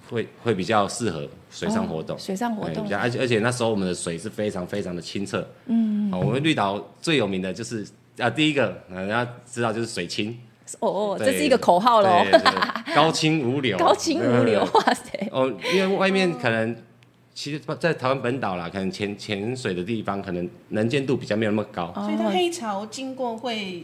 [0.09, 5.47] 会会比较适合水上活动，水上活动，比较而且而且那时候我们的水是非常非常的清澈。
[5.67, 10.37] 嗯，我们绿岛最有名的就是啊，第一个大家知道就是水清。
[10.79, 12.23] 哦，这是一个口号喽。
[12.93, 15.29] 高清无 流，高清无流，哇塞！
[15.31, 16.75] 哦，因为外面可能
[17.33, 23.83] 其实，在台湾本岛啦，可能潜潜水的地方，可能能见度比较没有那么高，所以它黑潮经过会。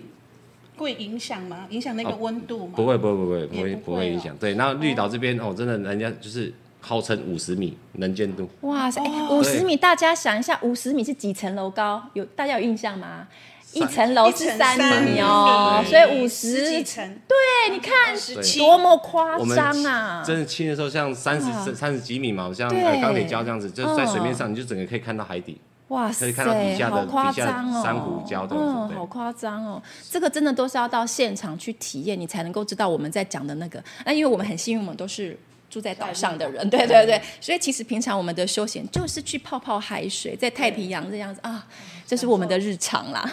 [0.77, 1.65] 会影响吗？
[1.69, 2.73] 影响那个温度吗？
[2.75, 4.35] 不会，不会，不会，不会，不会影响。
[4.37, 8.49] 对，然后绿岛这边哦，真的，人家就是号称五十米能见度。
[8.61, 12.03] 哇塞，五十米，大家想一下，五十米是几层楼高？
[12.13, 13.27] 有大家有印象吗？
[13.73, 17.05] 一层楼是三米哦，所以五十层。
[17.27, 18.15] 对，你看
[18.57, 20.23] 多么夸张啊！
[20.25, 25.59] 真的清的时候，像三十、三十几米嘛，像钢铁礁这样子，就在水面上，你就整个可以看到海底。
[25.89, 27.83] 哇塞，好夸张哦！
[27.83, 29.81] 珊瑚礁的，嗯，好夸张哦！
[30.09, 33.83] 这个真的都是要到现场去体验，你才能够知道我们在讲的那个。
[34.03, 35.37] 那因为我们很幸运，我们都是
[35.69, 41.63] 住在岛上的人，对对对，所以其实平常我们的休闲就是去泡泡海水，在太平洋这样子啊，
[42.07, 43.23] 这是我们的日常啦。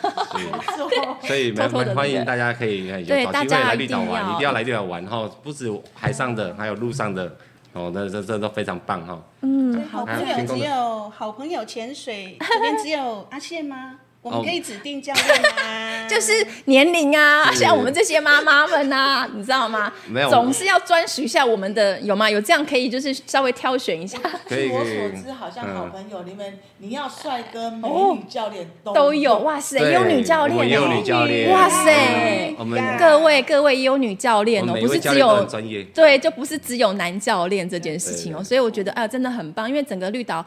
[1.26, 5.26] 所以蛮欢迎大家可以有机会来绿岛玩，一定要来绿岛玩哈！
[5.42, 7.34] 不止海上的，还有路上的。
[7.72, 9.22] 哦，那这这都非常棒哈。
[9.40, 13.98] 嗯，好朋友只有好朋友潜水，这边只有阿宪吗？
[14.22, 16.08] 我们可以指定教练吗？
[16.08, 16.32] 就是
[16.66, 19.92] 年龄啊，像我们这些妈妈们呐， 你知道吗？
[20.08, 22.30] 没有，总是要专属一下我们的，有吗？
[22.30, 24.16] 有这样可以就是稍微挑选一下。
[24.48, 29.40] 据我所知，好像好朋友你们，你要帅哥美女教练都有。
[29.40, 35.44] 哇塞，优女教练，优女教练，哇塞，我们各位各位优女教练哦，不是只有
[35.92, 38.44] 对，就不是只有男教练这件事情哦。
[38.44, 40.44] 所以我觉得啊，真的很棒，因为整个绿岛，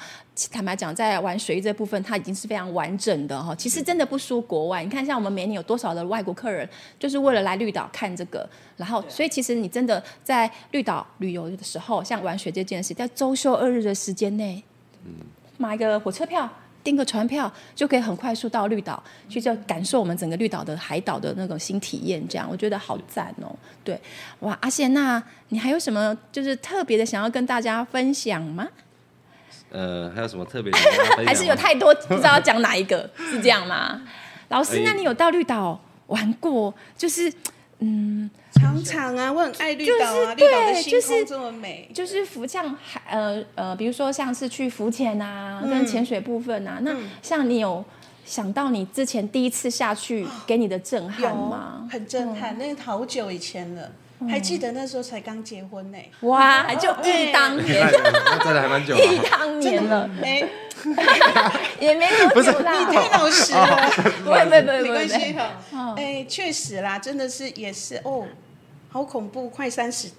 [0.50, 3.54] 坦白讲，在玩水这部分，它已经是非常完整的哈。
[3.65, 8.47] 其实真的不输国外，你看像我们每年有多少的外国客人，就是为了来绿岛看这个，
[8.78, 14.63] 然后所以其实你真的在绿岛旅游的时候，像玩雪这件事，在周休二日的时间内，
[15.58, 16.47] 买一个火车票，
[16.84, 22.23] 订个船票，就可以很快速到绿岛去，就感受我们整个绿岛的海岛的那种新体验。
[22.28, 23.51] 这样我觉得好赞哦。
[23.84, 23.99] 对，
[24.41, 28.67] 哇，阿贤，那你还有什么就是特别的想要跟大家分享吗？
[29.76, 30.72] 呃，还有什么特别？
[31.26, 33.10] 还是有太多不知道要讲哪一个？
[33.30, 34.02] 是这样吗？
[34.48, 36.74] 老师，那你有到绿岛玩过？
[36.96, 37.32] 就是
[37.80, 46.80] 嗯，常常啊，我很爱绿岛啊，绿岛的星空这么美，就是浮像海呃呃，比如说像是去浮潜啊，跟潜水部分啊。
[46.82, 47.84] 那像你有
[48.24, 51.86] 想到你之前第一次下去给你的震撼吗？
[51.92, 53.92] 很震撼，那个好久以前了。
[54.30, 59.84] 还记得那时候才刚结婚呢，哇，就忆当年，那真的还蛮久，忆当年。
[59.86, 60.47] 了，没，
[61.80, 63.91] 也没多久啦，你太老实了，
[64.23, 68.25] 不会不会不会，没关系哈，哎，确实啦，真的是也是哦，
[68.89, 70.10] 好恐怖，快三十，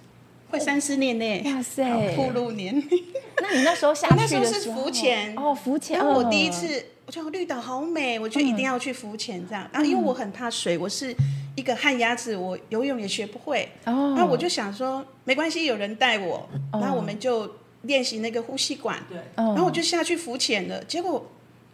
[0.51, 1.85] 快三十年呢，哇塞，
[2.17, 2.75] 暴露年。
[2.75, 2.89] 龄，
[3.41, 5.35] 那你那时候下去的时候是，浮潜。
[5.37, 6.85] 哦，浮潜，然后我第一次。
[7.07, 9.69] 我觉得绿岛好美，我就一定要去浮潜这样。
[9.73, 11.15] 然后因为我很怕水，我是
[11.55, 13.69] 一个旱鸭子，我游泳也学不会。
[13.85, 16.49] 然后我就想说，没关系，有人带我。
[16.73, 17.49] 然后我们就
[17.83, 21.25] 练习那个呼吸管，对，哦然后我就下去浮潜了，结果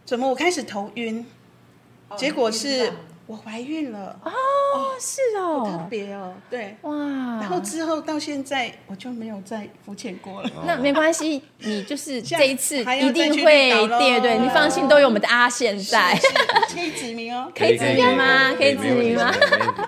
[0.05, 1.25] 怎么我开始头晕？
[2.15, 2.93] 结果是
[3.27, 4.31] 我怀孕了，哦，
[5.01, 6.77] 是好特哦，别哦，对。
[6.83, 6.97] 哇，
[7.41, 10.51] 然后之后到现在我就没有再浮潜过了。
[10.67, 16.19] 那没关系，你就是这一次一定会对对，你放心，都有我们的阿现在，
[16.75, 17.51] 可以指明哦。
[17.57, 18.53] 可以指明吗？
[18.57, 19.33] 可以指没问题明吗？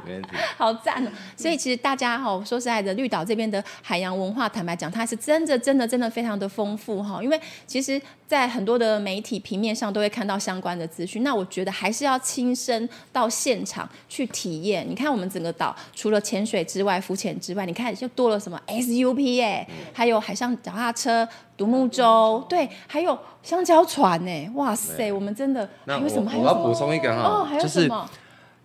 [0.57, 1.11] 好赞哦！
[1.37, 7.23] 所以其实大家哈、哦，说实在的，绿岛这边的海洋文化，坦白讲，它是真的、真的、真的非常的丰富哈。
[7.23, 11.23] 因为其实，在很多的媒体平面上都会看到相关的资讯。
[11.23, 14.85] 那我觉得还是要亲身到现场去体验。
[14.89, 26.31] 你看，我们整个岛除了潜水之外、浮潜之外，你看又多了什么 SUP 哎，还有海上脚踏车、独木舟，对，还有香蕉船哎，哇塞，我们真的那还有什么？
[26.35, 28.09] 我我要补充一个哈哦，还有就是什么？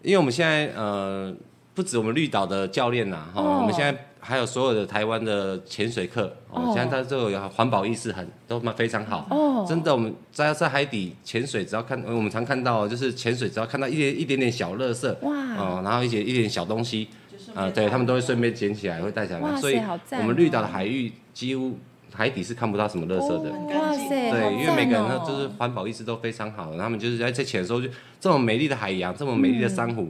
[0.02, 1.34] 因为我们现在呃，
[1.74, 6.74] 不止我们绿岛的教练呐，哈、哦我们现在还有所有的台湾的潜水课，哦，哦。
[6.76, 9.66] 现在它都有环保意识很都蛮非常好，哦。
[9.68, 15.34] 真的，我们在在海底潜水，只要看我们常看到就是潜水，只要看到一点一点点小垃圾，哇。
[15.58, 17.08] 哦，然后一些一点小东西，
[17.56, 19.80] 啊、对他们都会顺便捡起来，会带下来，所以
[20.20, 21.78] 我们绿岛的海域几乎
[22.14, 23.50] 海底是看不到什么垃圾的。
[23.50, 25.08] 哦哇塞，对，因为每个人赞哦。
[25.08, 27.88] 呢，就是环保意识都非常好，他们就是在在潜的时候就
[28.20, 30.10] 这么美丽的海洋，这么美丽的珊瑚，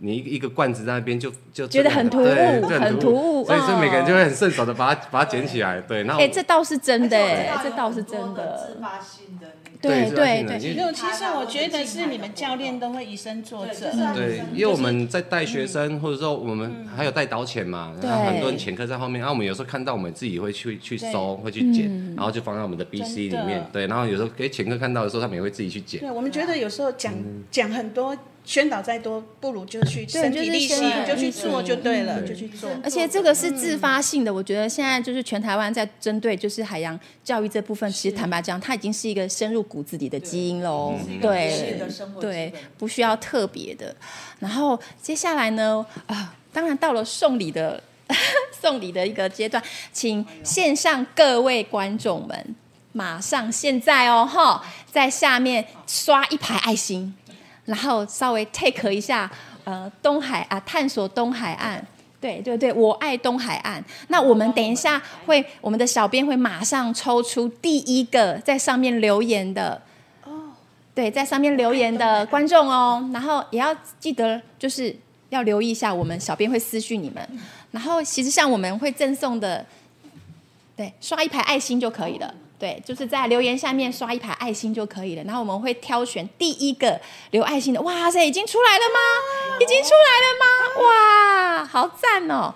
[0.00, 3.44] 你一个一个罐子在那边就就觉得很突兀对很突兀。
[3.44, 8.56] 所以所以哦每个人就会很顺手的把它把它捡起来，对，然后哎、这倒是真的哎，这倒是真的。
[8.56, 8.80] 自。
[8.80, 9.46] 发性的
[9.80, 13.88] 对对对因为，其实我觉得是你们教练都会以身作则。
[14.12, 18.10] 对，因为我们在带学生，或者说我们还有带导潜嘛，对。
[18.10, 26.00] 然后很多人潜客在后面，然后我们有时候看到我们自己会去去收，会去捡，然后就放在我们的 BC 里面，对，然后有时候给潜客看到的时候，他们也会自己去捡。
[26.00, 27.14] 对，我们觉得有时候讲
[27.48, 28.16] 讲很多，
[28.48, 32.70] 宣导再多，不如就去身体力行，就去做就对了，嗯就去做。
[32.82, 40.94] 而且这个是自发性的，我觉得现在就是全台湾在针对就是海洋教育这部分，其实坦白讲，它已经是一个深入骨子里的基因喽。
[41.20, 41.78] 对
[42.18, 43.94] 对，不需要特别的。
[44.38, 47.82] 然后接下来呢，啊，当然到了送礼的
[48.58, 52.56] 送礼的一个阶段，请线上各位观众们，
[52.92, 57.14] 马上现在哦哈，在下面刷一排爱心，
[57.68, 59.30] 然后稍微 take 一下
[59.64, 61.86] 呃东海啊，探索东海岸。
[62.20, 63.84] 对对对，我爱东海岸。
[64.08, 69.80] 那我们等一下会，我们的小编会马上抽出第一个在上面留言的
[70.24, 70.50] 哦。
[70.94, 74.96] 对，在上面留言的观众哦，然后也要记得，就是
[75.28, 77.24] 要留意一下，我们小编会私讯你们。
[77.70, 79.64] 然后其实像我们会赠送的，
[80.74, 82.34] 对，刷一排爱心就可以了。
[82.58, 85.22] 对，就是在留言下面刷一排爱心就可以了。
[85.22, 87.80] 然后我们会挑选第一个留爱心的。
[87.82, 88.98] 哇塞，已经出来了吗？
[89.60, 90.44] 已经出来了吗？
[90.82, 92.54] 哇，好赞哦！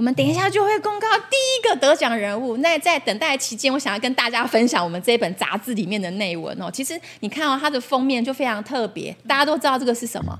[0.00, 2.56] 我们等一下就会公告第一个得奖人物。
[2.56, 6.70] 那在等待期间，我想要跟大家分享我们这本杂志里面的内文哦。
[6.72, 10.34] 其实你看哦，它的封面就非常特别，大家都知道这个是什么？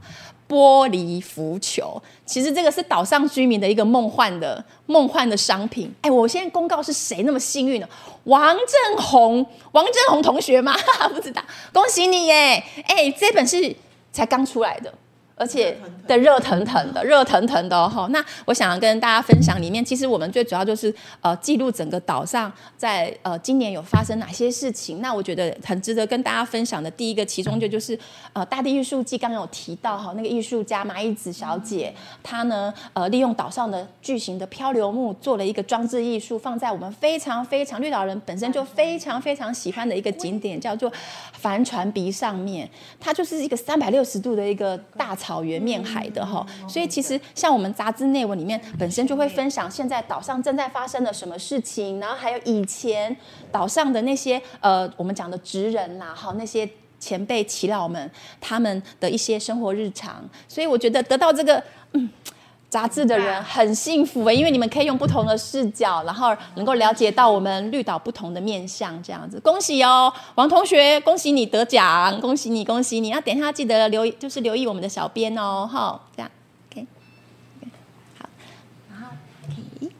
[0.48, 2.02] 玻璃浮球。
[2.24, 5.94] 其实这个是岛上居民的一个梦幻的梦幻的商品。
[6.00, 7.88] 哎，我现在公告是谁那么幸运呢？
[8.24, 10.74] 王正宏，王正宏同学吗？
[11.12, 12.64] 不知道，恭喜你耶！
[12.86, 13.76] 哎，这本是
[14.10, 14.90] 才刚出来的。
[15.40, 15.74] 而且
[16.06, 18.06] 的热腾腾的，热腾腾的哦。
[18.12, 25.00] 那我想要跟大家分享里面，其实我们最主要就是呃记录整个岛上在呃今年有发生哪些事情。
[25.00, 27.98] 那我觉得很值得跟大家分享的第一个，其中就就是
[28.34, 31.90] 呃大地艺术季刚刚有提到哈，那个艺术家麻衣子小姐，
[32.22, 40.92] 她呢呃利用岛上的巨型的漂流木做了一个装置艺术，放在我们非常非常绿岛人本身就非常非常喜欢的一个景点，叫做
[41.32, 42.68] 帆船鼻上面。
[43.00, 45.29] 它就是一个三百六十度的一个大草。
[45.30, 53.16] 草原面海的哈，所以其实像我们杂志内文里面本身就会分享现在岛上正在发生的什么事情，然后还有以前
[53.52, 61.62] 岛上的那些呃我们讲的职人啦，哈那些前辈耆老们他们的一些生活日常，所以我觉得得到这个
[61.92, 62.10] 嗯。
[62.70, 69.40] 杂志的人很幸福诶，因为你们可以用不同的视角，然后能够了解到我们绿岛不同的面相，这样子。
[69.40, 73.10] 恭喜哦，王同学，恭喜你得奖，恭喜你，恭喜你。
[73.10, 76.30] 那等一下记得留，就是留意我们的小编哦，哈，这样
[76.70, 76.86] ，OK，
[78.16, 78.28] 好，
[78.88, 79.08] 然后
[79.48, 79.90] OK，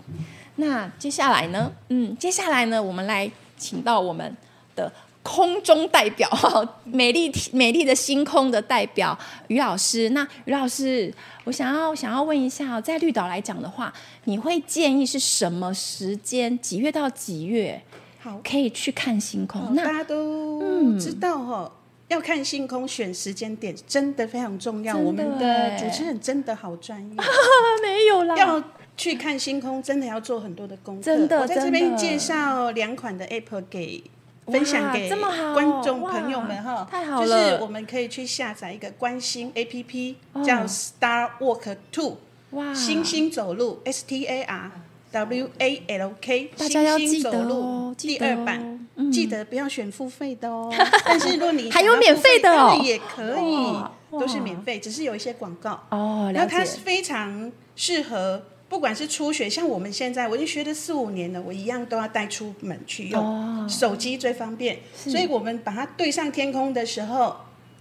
[0.54, 3.28] 那接下来呢，嗯，接下来呢，我们来
[3.59, 4.37] 请到我们
[4.76, 4.92] 的。
[5.22, 6.28] 空中代表，
[6.85, 9.16] 美丽美丽的星空的代表
[9.48, 10.09] 于老师。
[10.11, 11.12] 那于老师，
[11.44, 13.92] 我想要想要问一下，在绿岛来讲的话，
[14.24, 16.59] 你会建议是什么时间？
[16.59, 17.83] 几月到几月？
[18.18, 19.61] 好，可以去看星空。
[19.61, 21.76] 哦、那大家都知道哈、哦，嗯、
[22.09, 24.96] 要看星空，选时间点真的非常重要。
[24.96, 27.16] 我们的主持人真的好专业，
[27.83, 28.62] 没有啦，要
[28.96, 31.02] 去看星空，真的要做很多的功课。
[31.02, 34.02] 真的，我在这边介绍两款的 App 给
[34.50, 37.26] 分享给观众朋友们哈，太好了。
[37.26, 42.16] 就是我们可以去下载一个关心 App，叫 Star Walk Two，
[42.50, 44.70] 哇，星星走路 S T A R
[45.12, 50.72] W A L K，星星走路第二版，记得不要选付费的哦。
[51.04, 56.30] 但是如果你 还有免费的哦，也可以，都是免费，只是有一些广告哦。
[56.34, 58.42] 然后它是非常适合。
[58.70, 63.20] 不管是初学，像我们现在，我已经学了四五年了，我一样都要带出门去用。
[63.20, 67.37] 哦、手机最方便，所以我们把它对上天空的时候，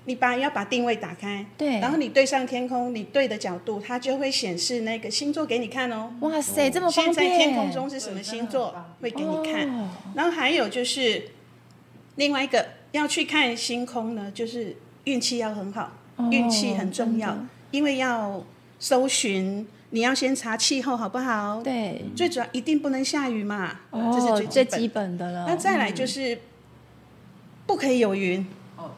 [0.06, 6.12] 你把要把定位打开，对，然后你对上天空，你对的角度，它就会显示那个星座给你看哦。
[6.22, 7.14] 哇塞，这么方便！
[7.14, 9.70] 现在天空中是什么星座，会给你看。
[9.70, 11.30] 哦、然后还有就是
[12.16, 17.38] 另外一个要去看星空呢，就是运气要很好，哦、运气很重要，
[17.70, 18.44] 因为要
[18.80, 19.68] 搜寻。
[19.92, 21.62] 你要先查气候好不好？
[21.64, 25.46] 对，最主要一定不能下雨嘛，哦、这是最基本的了。
[25.48, 26.40] 那再来就是
[27.66, 28.46] 不可以有云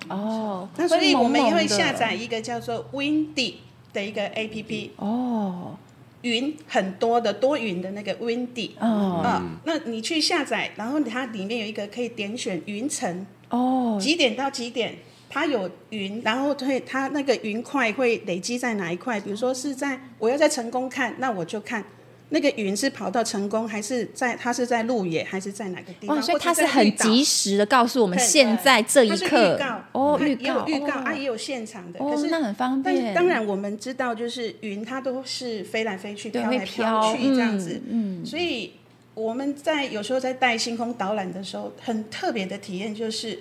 [0.09, 0.67] 哦。
[0.75, 3.55] 那所以我们也会下载一个叫做 Windy
[3.93, 5.77] 的一个 APP 哦，
[6.23, 9.57] 云很多的多云的那个 Windy 哦、嗯。
[9.65, 14.95] 那你去下载，然后它里面有一个可以点选云层哦，几点到几点？
[15.31, 19.17] 它有云，然后会它那个云块会累积在哪一块？
[19.19, 21.81] 比如说是在我要在成功看，那我就看
[22.29, 26.17] 那个云是跑到成功，还是在它是在路野，还是在哪个地方？
[26.17, 29.55] 哦，所以它是很及时的告诉我们现在这一刻。
[29.55, 31.99] 预告哦，预告，预告啊，也有现场的。
[31.99, 32.95] 可是那很方便。
[32.95, 37.81] 但是当然我们知道，就是云它都是飞来飞去，飘来飘去这样子。
[37.89, 38.25] 嗯。
[38.25, 38.73] 所以
[39.13, 43.39] 我们在有时候在带星空导览的时候，很特别的体验就是。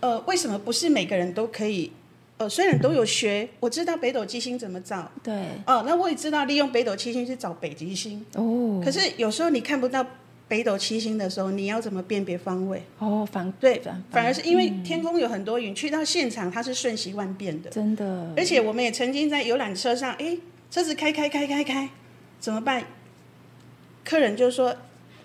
[0.00, 1.90] 呃，为什么不是每个人都可以？
[2.36, 5.32] 呃，虽然都有学，我知道北斗七星怎么找，对，
[5.66, 8.26] 哦、呃，那我也知道利用北斗七星去找北极星。
[8.34, 10.04] 哦，可是有时候你看不到
[10.48, 12.82] 北斗七星的时候，你要怎么辨别方位？
[12.98, 13.80] 哦，反对，
[14.10, 18.32] 反而是因为天空有很多云，嗯、去到现场它是瞬息万变的，真的。
[18.36, 20.36] 而且我们也曾经在游览车上，哎，
[20.72, 21.88] 车子开开开开开，
[22.40, 22.84] 怎么办？
[24.04, 24.74] 客人就说，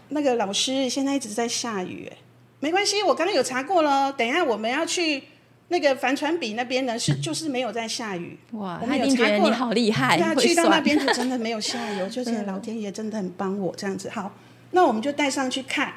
[0.09, 2.17] 那个老师现在一直在下雨，哎。
[2.59, 4.11] 没关系，我刚刚有查过了。
[4.13, 5.23] 等一下我们要去
[5.69, 8.37] 那个帆船比那边呢，是就是没有在下雨。
[8.51, 10.17] 哇，我们有查过了，你好厉害！
[10.17, 14.09] 那去到那边就真的没有下雨， 就是老天爷真的很帮我这样子。
[14.09, 14.35] 好，
[14.71, 15.93] 那我们就带上去看，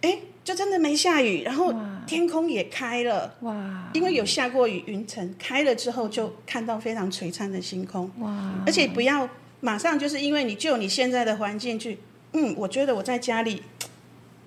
[0.00, 1.72] 哎，就真的没下雨，然后
[2.04, 3.36] 天空也开了。
[3.42, 8.10] 哇，因为有下过雨，云层开了之后就看到非常璀璨的星空。
[8.18, 9.28] 哇，而且不要
[9.60, 12.00] 马上就是因为你就你现在的环境去，
[12.32, 13.62] 嗯，我觉得我在家里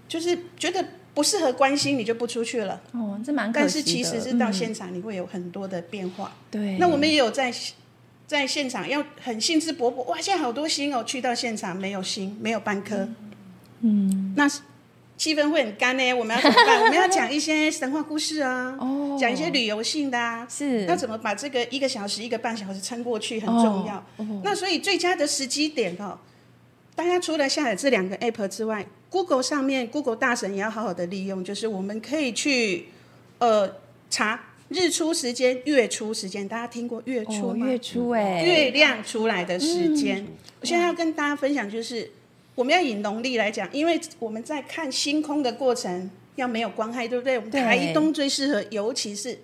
[0.09, 0.85] 就是觉得。
[1.15, 2.79] 不适合关心，你就不出去了。
[2.91, 3.61] 哦，这蛮可惜的。
[3.61, 6.35] 但是其实是到现场，你会有很多的变化。
[6.51, 6.77] 对、嗯。
[6.77, 7.51] 那我们也有在
[8.27, 10.03] 在现场，要很兴致勃勃。
[10.03, 11.01] 哇，现在好多星哦！
[11.05, 13.07] 去到现场没有星，没有半颗。
[13.79, 14.33] 嗯。
[14.35, 14.45] 那
[15.17, 16.13] 气氛会很干呢。
[16.13, 16.81] 我们要怎么办？
[16.81, 18.77] 我们要讲一些神话故事啊。
[18.77, 19.17] 哦。
[19.17, 20.45] 讲一些旅游性的啊。
[20.49, 20.85] 是。
[20.85, 24.05] 那怎么把这个一个小时、一个半小时撑过去很重要。
[24.17, 24.41] 哦。
[24.43, 26.19] 那所以最佳的时机点哦，
[26.93, 28.85] 大家除了下载这两个 app 之外。
[29.15, 32.87] Google 上面，Google 大神也要好好的利用，就是我们可以去，
[33.37, 33.77] 呃，
[34.09, 36.45] 查日出时间、月出时间。
[36.45, 37.65] 大家听过月出吗？
[37.65, 40.21] 哦、月出哎，月亮出来的时间。
[40.21, 40.27] 嗯、
[40.59, 42.11] 我现在要跟大家分享，就是
[42.55, 47.37] 我们要以农历来讲，因为我们在看星空的过程要没有光害，对不对？
[47.37, 49.39] 我们台东最适合，尤其是。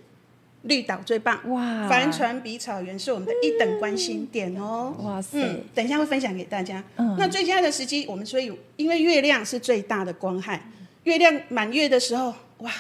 [0.64, 1.88] 绿岛最棒哇！
[1.88, 4.94] 帆船比草原是我们的一等关心点哦。
[5.00, 5.40] 哇塞！
[5.40, 6.84] 嗯，等一下会分享给大家。
[6.98, 10.70] 嗯，那最佳的时机，我们所以因为月亮是最大的光害，
[11.06, 12.72] 月亮满月的时候，哇，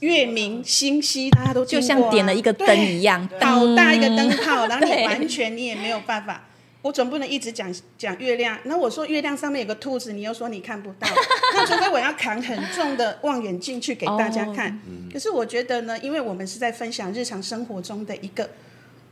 [0.00, 6.47] 月明星稀，大家都就像点了一个灯一样，好大一个灯泡，然后你完全你也没有办法。
[6.88, 11.06] 我总不能一直讲讲月亮，那我说月亮上面有个兔子，你又说你看不到，
[11.52, 14.70] 那除非我要扛很重的望远镜去给大家看。
[14.70, 15.12] Oh.
[15.12, 18.48] 可是我觉得呢，因为我们是在分享日常生活中的一个，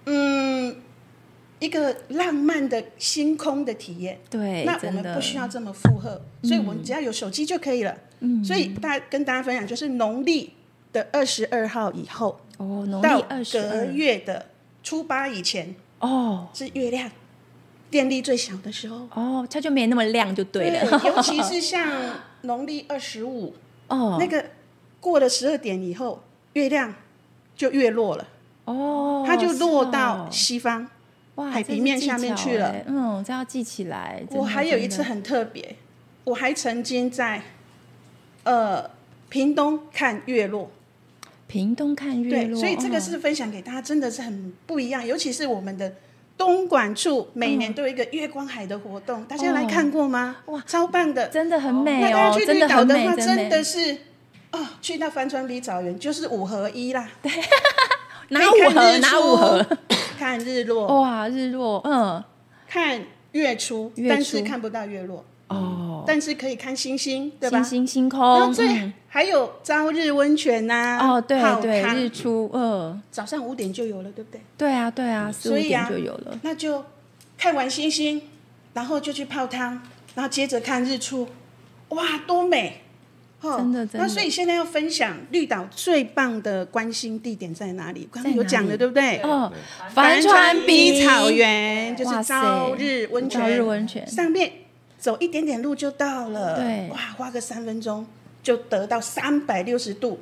[0.06, 0.74] 嗯，
[1.58, 4.20] 一个浪漫的星空的体验。
[4.30, 7.94] 对，那我们不需要这么负荷，所以我们只要有手机就可以了。
[8.20, 10.54] 嗯，所以大跟大家分享，就是农历
[10.94, 14.46] 的二十二号以后，哦，农历二十二，到隔月的
[14.82, 17.10] 初八以前，哦，是月亮。
[17.90, 20.98] 电力最小的时候哦，它就没那么亮，就对了。
[20.98, 21.88] 对，尤其是像
[22.42, 23.54] 农历二十五
[23.88, 24.44] 哦，那个
[25.00, 26.22] 过了十二点以后，
[26.54, 26.94] 月亮
[27.56, 28.26] 就越落了
[28.64, 30.88] 哦，它就落到西方
[31.36, 32.74] 哇，海平面下面去了。
[32.86, 34.22] 嗯，这要记起来。
[34.30, 35.76] 我还有一次很特别，
[36.24, 37.42] 我还曾经在
[38.42, 38.90] 呃
[39.28, 40.70] 屏东看月落。
[41.46, 45.92] 屏东看月落，对，所以这个是分享给大家，真的是很不一样，尤其是我们的。
[46.36, 50.36] 东莞处每年都有一个月光海的活动，大家来看过吗？
[50.46, 52.08] 哇，超棒的，真的很美哦！
[52.08, 53.96] 那大家去绿岛的话，真的的是
[54.52, 57.08] 哦，去到帆船比草原就是五合一啦。
[57.22, 57.32] 对，
[58.30, 58.98] 哪五合？
[58.98, 59.66] 哪五合？
[60.18, 61.00] 看日落。
[61.00, 62.22] 哇，日落，嗯，
[62.68, 63.00] 看
[63.32, 67.62] 月初，但是看不到月落哦，但是可以看星星，对吧？
[67.62, 68.20] 星星星空。
[68.38, 74.38] 然后最还有朝日温泉呐，哦，对对，日出，呃，早上五点就有了，对不对？
[74.58, 76.38] 对啊，对啊，四五点就有了。
[76.42, 76.84] 那就
[77.38, 78.20] 看完星星，
[78.74, 79.80] 然后就去泡汤，
[80.14, 81.26] 然后接着看日出，
[81.88, 82.82] 哇，多美！
[83.40, 84.00] 真的，真的。
[84.00, 88.06] 那所以现在要分享绿岛最棒的观星地点在哪里？
[88.12, 89.16] 刚刚有讲的，对不对？
[89.22, 89.50] 哦，
[89.94, 94.52] 帆船比草原就是朝日温泉，朝日温泉上面
[94.98, 96.56] 走一点点路就到了。
[96.56, 98.06] 对，哇，花个三分钟。
[98.46, 100.20] 就得到三百六十度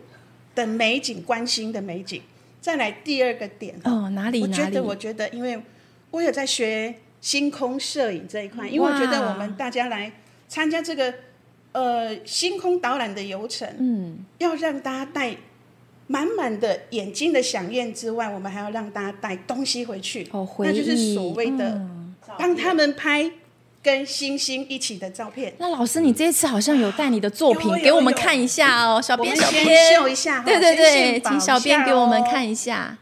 [0.55, 2.23] 的美景，关心的美景。
[2.59, 4.41] 再来第二个点哦，哪里？
[4.41, 5.61] 我觉得，我觉得，因为
[6.11, 10.11] 我有在学星空摄影这一块，因为我觉得我们大家来
[10.49, 11.13] 参加这个
[11.73, 15.37] 呃星空导览的游程，嗯，要让大家带
[16.07, 21.87] 满满的眼睛的饗宴之外，我们还要让大家带东西回去，哦，那就是所谓的
[22.39, 23.31] 帮他们拍。
[23.85, 25.53] 跟星星一起的照片。
[25.59, 32.97] 那老师，你这一次好像有带你的作品给我们看一下哦，小编小编秀一下，对对对，请小编给我们看一下。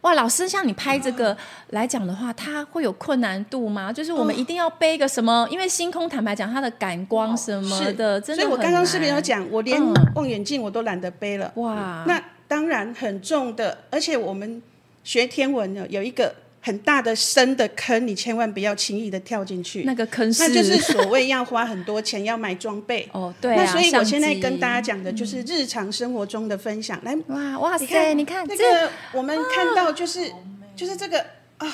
[0.00, 1.36] 哇，老师，像你拍这个
[1.70, 3.92] 来讲的话，它会有困难度吗？
[3.92, 5.46] 就是我们一定要背一个什么？
[5.50, 8.42] 因为星空坦白讲，它的感光什么的，真的。
[8.42, 9.78] 所以我刚刚视频有讲，我连
[10.14, 11.52] 望远镜我都懒得背了。
[11.56, 14.62] 哇，那当然很重的，而且我们
[15.04, 16.34] 学天文的有一个。
[16.66, 19.84] 很大的深的坑，你千万不要轻易的跳进去。
[19.84, 23.08] 那个坑是，那就是所谓要花很多钱要买装备。
[23.14, 23.62] 哦，对啊。
[23.62, 26.98] 那所以我现在跟大家讲的就是日常生活中的分享。
[27.04, 30.28] 来，哇哇塞，你看这个，我们看到就是
[30.74, 31.24] 就是这个
[31.58, 31.72] 啊，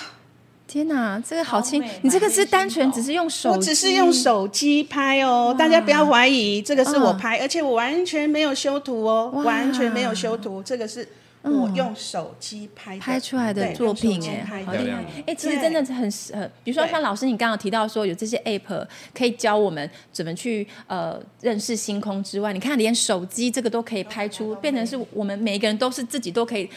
[0.66, 1.82] 天哪，这个好轻！
[2.02, 11.08] 你这个是单纯只是用手，我只是用手机拍哦，大家不要怀疑，这个是我拍，而且我完全没有修图哦，完全没有修图，这个是。
[11.42, 15.04] 我用手机拍拍出来的作品，哎，好厉害！
[15.26, 26.70] 哎，其实真的是很很，比如说像老师，你刚刚提到说有这些 app 可以教我们怎么去呃认识星空之外，你看连手机这个都可以拍出，变成是我们每一个人都是自己都可以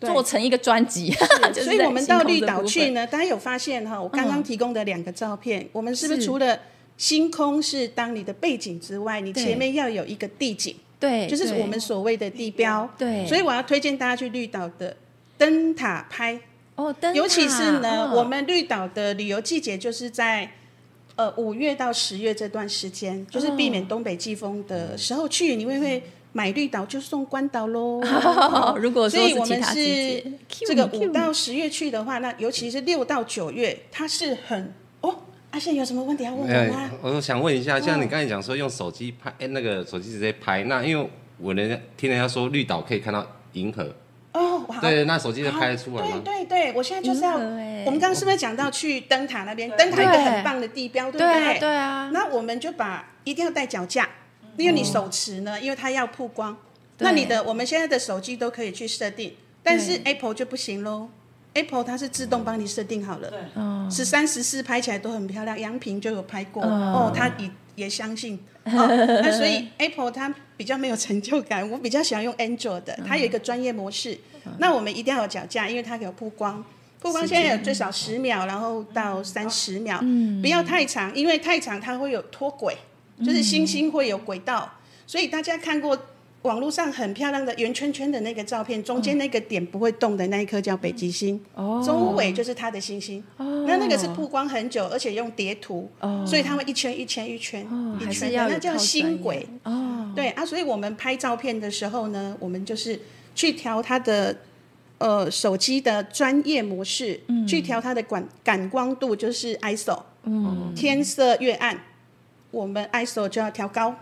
[0.00, 1.12] 做成一个专辑。
[1.52, 4.00] 所以，我们到绿岛去呢，大家有发现哈？
[4.00, 6.58] 我刚刚提供的两个照片，我们是不是除了
[6.96, 10.74] 星空是当你的背景之外，你前面要有一个地景？
[11.00, 12.88] 对，就是我们所谓的地标。
[12.96, 14.94] 对，所以我要推荐大家去绿岛的
[15.36, 16.38] 灯塔拍。
[16.76, 17.16] 哦，灯塔。
[17.16, 20.48] 尤其是呢，我们绿岛的旅游季节就是在
[21.16, 28.00] 呃五月到十月这段时间，就是避免东北季风的时候去，你会会买绿岛就送关岛喽。
[28.78, 34.72] 如果说所以我们是这个五到十月去的话，那尤其是六到九月，它是很。
[35.50, 36.90] 阿信有什么问题要问我吗？
[37.02, 43.92] 我想问一下，像你刚才讲说用手机拍，哎，那个手机直接拍，那因为我人家听人家说绿岛可以看到银河
[44.32, 46.22] 哦，对，那手机就拍得出来吗？
[46.24, 49.68] 对对对，我现在就是要，我们刚刚是不是讲到去灯塔那边？
[49.70, 51.58] 灯塔一个很棒的地标，对不对？
[51.58, 52.10] 对啊。
[52.12, 54.08] 那我们就把一定要带脚架，
[54.56, 56.56] 因为你手持呢，因为它要曝光。
[56.98, 59.34] 那你的我们现在的手机都可以去设定，
[59.64, 61.08] 但是 Apple 就不行喽。
[61.54, 65.58] Apple 它是自动帮你设定好了，十三十四拍起来都很漂亮。
[65.58, 68.38] 杨平就有拍过哦，他也也相信。
[68.64, 74.16] 哦那所以 Apple 它比较没有成就感，我比较喜欢用 Android 的，它有一个专业模式。
[74.58, 76.64] 那我们一定要有脚架，因为它有曝光，
[77.00, 79.98] 曝光现在有最少十秒，然后到三十秒，
[80.40, 82.76] 不要太长，因为太长它会有脱轨，
[83.18, 84.72] 就是星星会有轨道，
[85.06, 85.98] 所以大家看过。
[86.42, 93.22] 网络上很漂亮的圆圈圈的那个照片，中间那个点不会动的那一颗叫北极星，哦、周围就是它的星星。
[93.36, 99.46] 哦、那那个是曝光很久，而且用叠图，哦、所以它会一圈一圈一圈、哦、一圈的，那叫星轨。
[99.64, 102.98] 哦、对啊，所以我们拍照片的时候呢，我们就是
[103.34, 104.34] 去调它的
[104.96, 110.02] 呃手机的专业模式，嗯、去调它的感感光度，就是 ISO。
[110.22, 111.78] 嗯、天色越暗，
[112.50, 113.92] 我们 ISO 就要调高；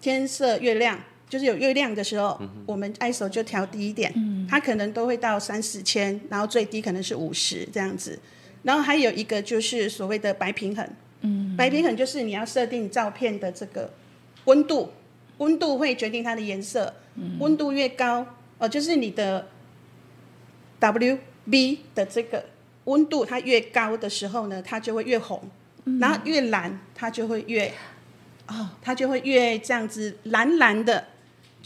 [0.00, 0.98] 天色越亮。
[1.28, 8.18] 就是有月亮的时候，嗯、我们 ISO 就调低一点，嗯、它可能都会到三四千，然后最低可能是五十这样子。
[8.62, 10.88] 然后还有一个就是所谓的白平衡，
[11.22, 13.92] 嗯、白平衡就是你要设定照片的这个
[14.44, 14.92] 温度，
[15.38, 18.26] 温度会决定它的颜色，嗯、温度越高，哦、
[18.58, 19.48] 呃，就是你的
[20.78, 22.44] WB 的这个
[22.84, 25.42] 温度它越高的时候呢，它就会越红，
[25.86, 27.72] 嗯、然后越蓝它就会越，
[28.46, 31.04] 哦，它就会越这样子蓝蓝的。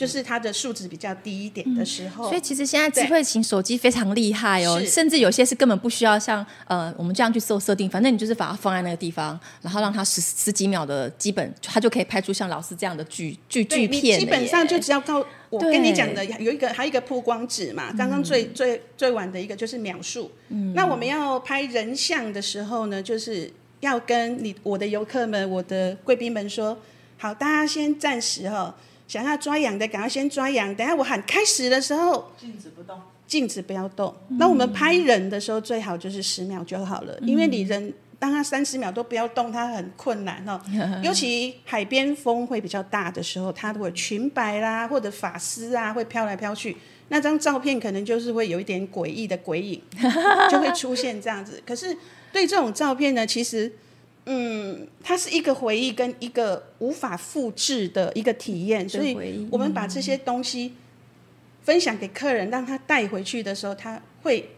[0.01, 2.28] 就是它的数值比较低一点的时候。
[2.28, 14.18] 所以其实现在智慧型手机非常厉害哦，甚至有些是根本不需要像呃我们这样去做设定，反正你就是把它放在那个地方，然后让它十十几秒的基本，它就可以拍出像老师这样的剧剧剧片。
[14.18, 20.30] 基本上就只要告我跟你讲的有一个还有一个曝光值嘛，刚刚最最最晚的一个就是秒数。
[20.48, 23.53] 嗯，那我们要拍人像的时候呢，就是。
[23.80, 26.76] 要跟你我的游客们、我的贵宾们说，
[27.16, 28.76] 好，大家先暂时哈，
[29.11, 32.96] 想要抓痒的赶快先抓痒，等下我喊开始的时候，静止不动，
[33.26, 34.14] 静止不要动。
[34.28, 40.61] 嗯、那我们拍人的时候最好就是十秒就好了，嗯、因为你人当他三十秒都不要动，他很困难哦。
[40.72, 46.76] 嗯、 尤其海边风会比较大的时候，他的裙摆啦或者发丝啊会飘来飘去，
[47.08, 49.82] 那张照片可能就是会有一点诡异的鬼影，
[50.48, 51.61] 就会出现这样子。
[51.66, 51.96] 可是。
[52.32, 53.72] 对这种照片呢，其实，
[54.27, 60.75] 嗯，它是一个回忆跟一个无法复制的一个体验，所以我们把这些东西
[61.62, 64.51] 分享给客人，让他带回去的时候，他会。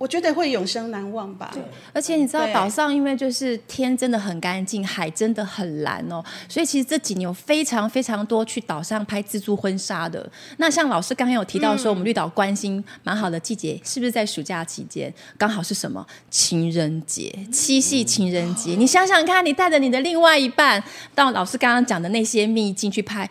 [0.00, 1.50] 我觉得会永生难忘吧。
[1.52, 10.26] 对，而且你知道岛上因为就是天真的很干净，海真的很蓝哦，所以其实这几年有非常非常多去岛上拍自助婚纱的。
[10.56, 15.12] 那像老师刚刚有提到说，我们绿岛关心蛮好的季节，嗯、是不是在暑假期间？
[15.36, 16.06] 刚好是什么？
[16.30, 18.74] 情人节，七夕情人节。
[18.76, 20.82] 嗯、你想想看，你带着你的另外一半
[21.14, 23.28] 到老师刚刚讲的那些秘境去拍。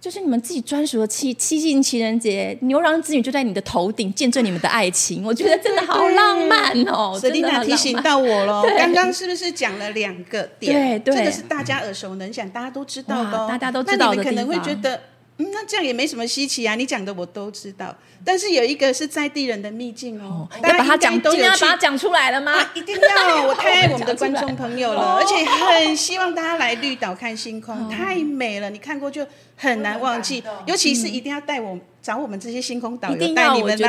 [0.00, 7.16] 就是你们自己专属的七七夕情人节，牛郎织女就在你的头顶见证你们的爱情，我觉得真的好浪漫哦。
[7.20, 10.98] 舍蒂娜提醒到我了，刚刚是不是讲了两个点？
[11.00, 14.16] 对，这个是大家耳熟能详，大家都知道的，大家都知道的。
[14.16, 14.98] 那你们可能会觉得。
[15.40, 16.74] 嗯，那这样也没什么稀奇啊！
[16.74, 22.52] 你讲的我都知道，但是有一个是在地人的秘境哦，要把它讲，今天要把它讲出来了吗？
[22.52, 23.46] 啊，一定要！
[23.46, 29.26] 我太爱我们的观众朋友了，而且很希望大家来绿岛看星空，太美了，你看过就
[29.56, 33.88] 很难忘记，尤其是一定要带我找我们这些星空导游带你们的，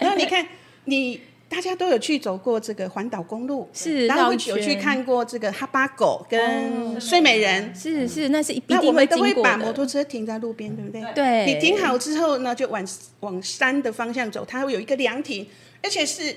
[0.00, 0.46] 然后你看
[0.84, 1.20] 你。
[1.50, 11.02] 大家都有去走过这个环岛公路，是，然后有去看过这个哈巴狗跟睡美人，是是，那是一那我们都会把摩托车停在路边，对不对？
[11.12, 11.46] 对。
[11.46, 12.86] 你停好之后呢，就往
[13.18, 15.44] 往山的方向走，它会有一个凉亭，
[15.82, 16.36] 而且是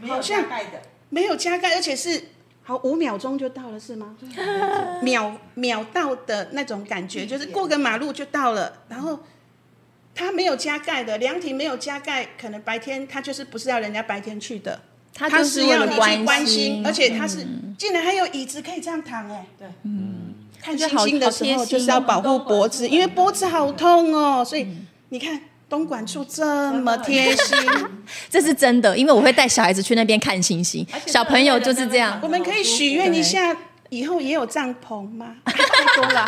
[0.00, 0.44] 好像
[1.08, 2.20] 没有加盖，而且是
[2.64, 4.16] 好五秒钟就到了，是吗？
[5.02, 9.20] 秒秒到的那种感觉，就是过个马路就到了，然后。
[10.14, 14.78] 它没有加盖的凉亭，没有加盖，可能白天它就是不是要人家白天去的，
[15.14, 17.46] 它是要你去关心，而且它是
[17.78, 24.66] 竟然还有椅子可以这样躺哎，对，嗯，看星星的时候就是要保护脖子，因为脖子好痛哦，所以
[25.08, 27.56] 你看东莞处这么贴心，
[28.28, 33.56] 这是真的，因为我会带小孩子去那边看星星，小朋友就是这样，我们可以许愿一下。
[33.92, 35.36] 以后也有帐篷吗？
[35.44, 36.26] 太多了，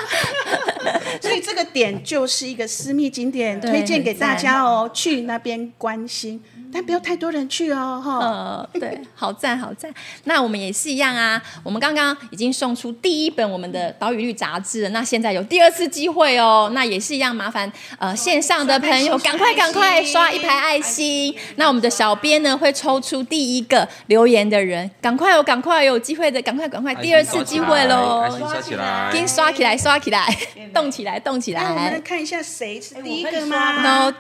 [1.23, 6.39] 所以这个点就是一个私密景点，推荐给大家哦，去那边观星。
[6.75, 8.19] 但不要太多人去哦，哈。
[8.19, 9.95] 呃，对，好赞好赞。
[10.25, 17.71] 那我们也是一样啊，我们刚刚已经送出第一本我们的岛屿绿杂志了，那现在有第二次机会哦，那也是一样，麻烦
[18.01, 21.33] 呃线上的朋友赶快赶快刷一排爱心。
[21.55, 28.27] 那我们的小编呢会抽出第一个留言的人，赶快哦，赶快有机会的，赶快赶快，第二次机会喽！
[28.37, 30.37] 刷起来，给刷起来，刷起来，
[30.75, 31.63] 动起来，动起来。
[31.69, 34.13] 我们看一下谁是第一个吗？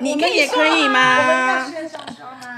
[0.00, 1.70] 你们也可以吗？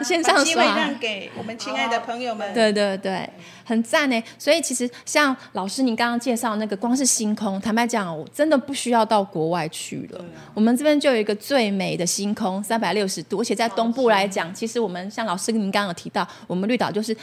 [0.02, 2.52] 线上刷，让给我们亲爱的朋友们。
[2.52, 3.28] 对对对，
[3.64, 4.22] 很赞呢。
[4.38, 10.24] 所以其实像老师您刚刚介绍那个，光是星空，坦白讲，我真的不需要到国外去了。
[10.52, 17.16] 我们这边就有一个最美的星空，三百六十度，而且在东部来讲，其实我们像老师您刚刚有提到，我们绿岛就是。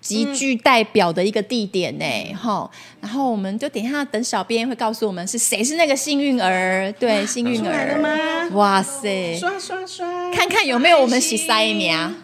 [0.00, 8.48] 极具代表的一个地点呢，哈、嗯，然后我们就等一下等小编会告诉我们是谁是那个幸运儿，对，幸运儿？
[8.52, 12.14] 哇塞，刷刷刷，看看有没有我们洗塞米啊，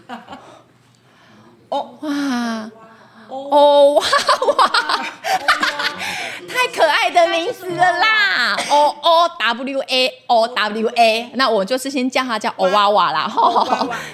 [1.69, 2.71] 哦，哇。
[3.29, 4.05] 哦哇
[4.57, 5.07] 哇，
[6.49, 13.31] 太可爱的名字了啦！O O W A O W A，那我就是先叫他叫欧娃娃啦。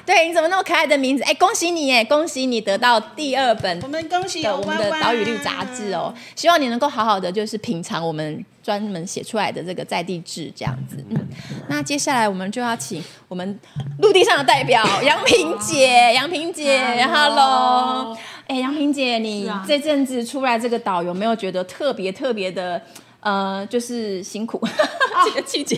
[0.06, 1.22] 对，你怎么那么可爱的名字？
[1.24, 6.12] 哎，恭喜你哎，恭喜你得到第二本我们恭喜我们的岛屿绿杂志哦。
[6.34, 10.96] 希望你能够好好的就是品尝我们专门写出来的这个在地志这样子。
[11.10, 11.28] 嗯，
[11.68, 13.60] 那接下来我们就要请我们
[13.98, 18.16] 陆地上的代表杨萍姐，杨萍姐，Hello。
[18.52, 22.82] 哎，杨萍姐，你这阵子出来这个岛，有没有觉得特别特别的，
[23.20, 24.60] 呃，就是辛苦？
[25.24, 25.76] 这个季节，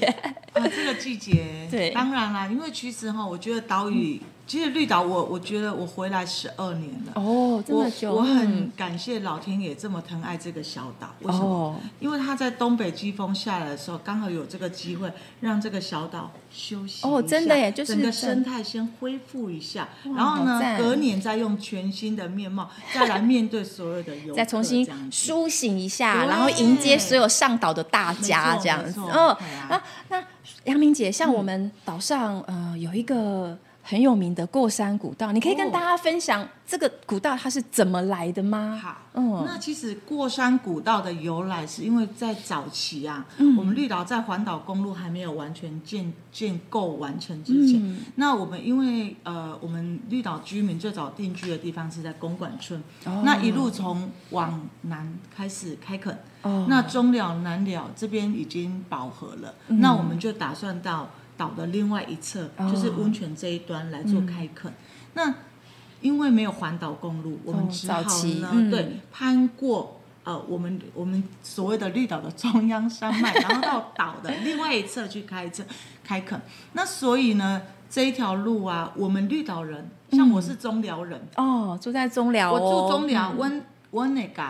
[0.52, 11.46] 啊，这个季节，对，当然啦，因为其实哈，我觉得岛屿其实绿岛我我觉得我回来十二年了哦，这么久，我，我很感谢老天爷这么疼爱这个小岛，为什么？
[11.46, 29.00] 哦、因为他在东北季风下来的时候，刚好有这个机会让这个小岛休息哦，真的耶，就是整个生态先恢复一下，然后呢，隔年再用全新的面貌再来面对所有的游客，再重新苏醒一下，然后迎接所有上岛的大家这样子。
[29.00, 30.24] 哦，啊、那那
[30.64, 33.56] 杨明姐，像我们岛上、嗯、呃有一个。
[33.86, 38.80] 很有名的过山古道，你可以跟大家分享这个古道它是怎么来的吗？
[38.82, 61.10] 好，嗯，那其实过山古道的由来是因为在早期啊，嗯、我们绿岛在环岛公路还没有完全建建构完成之前，嗯、那我们因为呃，我们绿岛居民最早定居的地方是在公馆村，哦、那一路从往南开始开垦，哦、那中了南了这边已经饱和了，嗯、那我们就打算到。
[61.36, 64.74] 岛的另外一侧就是温泉这一端来做开垦，嗯、
[65.14, 65.34] 那
[66.00, 75.64] 因为没有环岛公路，我们只好呢，嗯、对，攀过呃我们我们所谓的绿岛的中央山脉， 然后到岛的另外一侧去开车
[76.02, 76.40] 开垦。
[76.72, 84.42] 那所以呢，这一条路啊，我们绿岛人，像我是中寮人、嗯、哦，住在中寮、哦，我住中寮，温温那个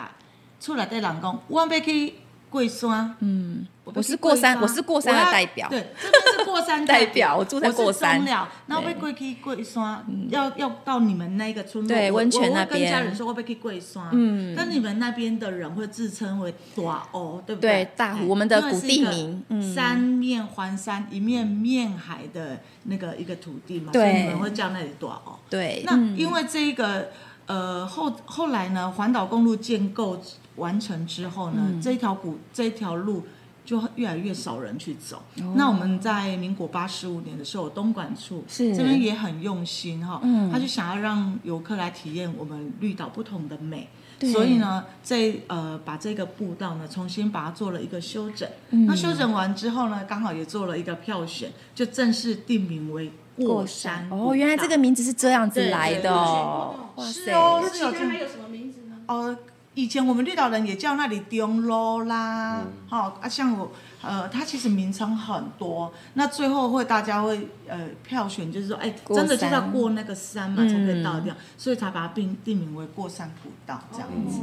[0.61, 2.15] 出来的人讲，我要去
[2.55, 3.67] 过山，嗯。
[3.85, 5.69] 我是过山，我是过山的代表。
[5.69, 8.13] 对，这边是过山 代表，我住在过山。
[8.13, 11.89] 我是中寮，然后被过去桂山，要要到你们那个村落。
[11.89, 12.81] 对，温泉那边。
[12.81, 14.05] 跟家人说，会被去过山。
[14.13, 14.55] 嗯。
[14.57, 17.85] 但你们那边的人会自称为大湖，对不对？
[17.85, 19.45] 对，大湖，我们的古地名。
[19.75, 25.33] 三面环山，一面面海的那个一个土地嘛，所以你们会叫那里大湖。
[25.51, 25.83] 对。
[25.85, 27.11] 那因为这个
[27.47, 30.19] 呃后后来呢，环岛公路建构
[30.57, 33.23] 完成之后呢，这条古这条路。
[33.67, 35.23] 就越来越少人去走。
[35.39, 43.89] 哦、那我们在民国八十五年的时候，东莞处是这边也很用心哈，嗯、他就想要让游客来体验我们绿岛不同的美，
[44.21, 48.47] 所以呢，在呃把这个步道呢重新把它做了一个修整。
[48.69, 54.07] 嗯、那修整完之后呢，刚好也做了一个票选，就正式定名为过山。
[54.11, 56.75] 哦，原来这个名字是这样子来的哦。
[56.97, 58.97] 哇塞，是哦，那其他还有什么名字呢？
[59.09, 59.35] 哦。
[59.75, 63.73] 以前我们绿岛人也叫那里中路啦，好、嗯、啊，像我。
[64.07, 74.41] 呃，它其实名称很多，那最后会大家会呃票选，就是说，哎，真的就要过那个山嘛，才可以到掉，所以才把它定定名为过山古道这样子。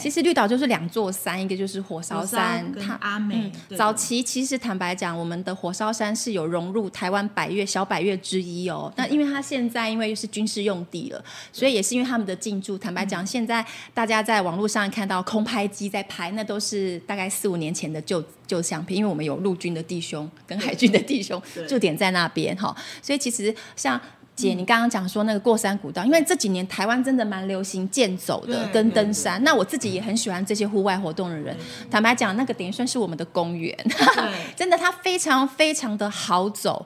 [0.00, 3.52] 其实绿岛就是两座山，一个就是火烧山，跟阿美。
[3.76, 8.92] 早期其实坦白讲，我们的火烧山是有融入台湾百越小百越之一哦。
[8.96, 12.76] 那因为它现在因为又是军事用地了，所以也是因为他们的进驻。
[12.76, 18.96] 坦白讲，现在大家在网络上看到空拍机在拍，那都是大概四五年前的旧旧相片。
[18.96, 24.00] 因为我们有陆军的弟兄跟海军的弟兄驻点在那边哈，所以其实像
[24.36, 31.56] 姐你刚刚讲说那个过山古道，因为这几年台湾真的蛮流行健走的跟登山，那我自己也很喜欢这些户外活动的人。
[31.88, 33.76] 坦白讲，那个等于算是我们的公园，
[34.56, 36.84] 真的它非常非常的好走，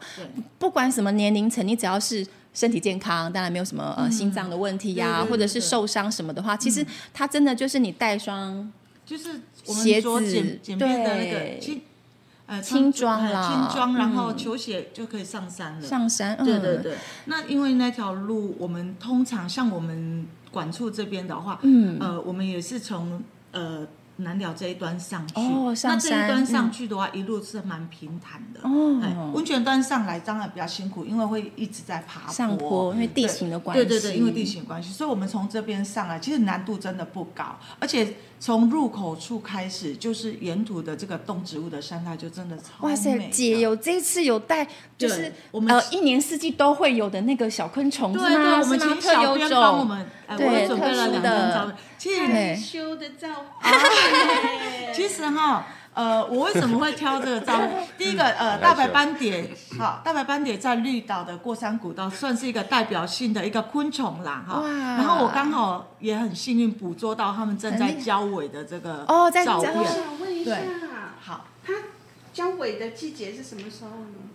[0.59, 6.85] 不管什么年龄层，你只要是身体健康，当然没有什么呃心脏的问题呀，或者是受伤什么的话，其实
[7.15, 8.71] 它真的就是你带双
[9.09, 10.09] 就是我们鞋子
[10.79, 11.83] 对。
[12.47, 15.83] 呃，轻装啦，轻装，然后球鞋就可以上山了。
[15.83, 16.97] 上山，对对对。
[17.25, 23.87] 那因为那条路，我们通常像我们管处这边的话，嗯，呃，我们也是从呃。
[24.19, 28.61] 南寮这一端上去，哦、上那这一端上去的话，嗯、一路是蛮平坦的。
[28.62, 33.85] 哦，温泉端上来当然比较辛苦，因为会一直在爬坡，上坡，因为地形的关系。
[33.85, 42.91] 对对对，因为地形关系，所以我们从这边上来，其实难度真的不高，而且从入口处开始，就是沿途的这个动植物的生态就真的超美。
[42.91, 44.66] 哇塞，姐有这一次有带，
[44.97, 51.77] 就是我们呃一年四季都会有的那个小昆虫，对对，我们请小编帮我们，我们准备了两张照片。
[51.99, 53.29] 其实修的照
[54.95, 57.71] 其实哈，呃，我为什么会挑这个照片？
[57.99, 64.63] 第一个，呃，大白斑蝶，好，大白斑蝶在绿岛的过山古道算是一个代表性的一个昆虫啦，哈。
[64.97, 69.73] 然后我刚好也很幸运捕捉到他们正在交尾的这个哦，在照片。
[69.75, 70.57] 我想问一下，
[71.21, 71.73] 好，它
[72.33, 74.29] 交尾的季节是什么时候呢？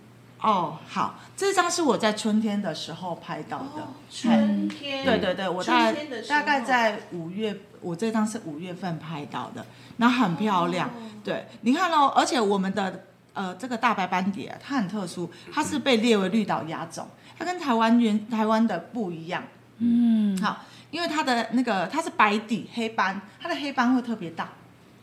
[0.44, 3.80] 哦，好，这张是我在春天的时候拍到的。
[3.80, 9.64] 哦、春天，对对对，我大概大概在五月，我这张是五月份拍到的，
[9.96, 10.86] 那很漂亮。
[10.88, 10.92] 哦、
[11.24, 19.42] 对，你看哦，而且我们的呃这个大白斑蝶，它很特殊，它是被列为绿岛亚种，它跟台湾原台湾的不一样。
[19.78, 24.50] 嗯，好，因为它的那个它是白底黑斑，它的黑斑会特别大。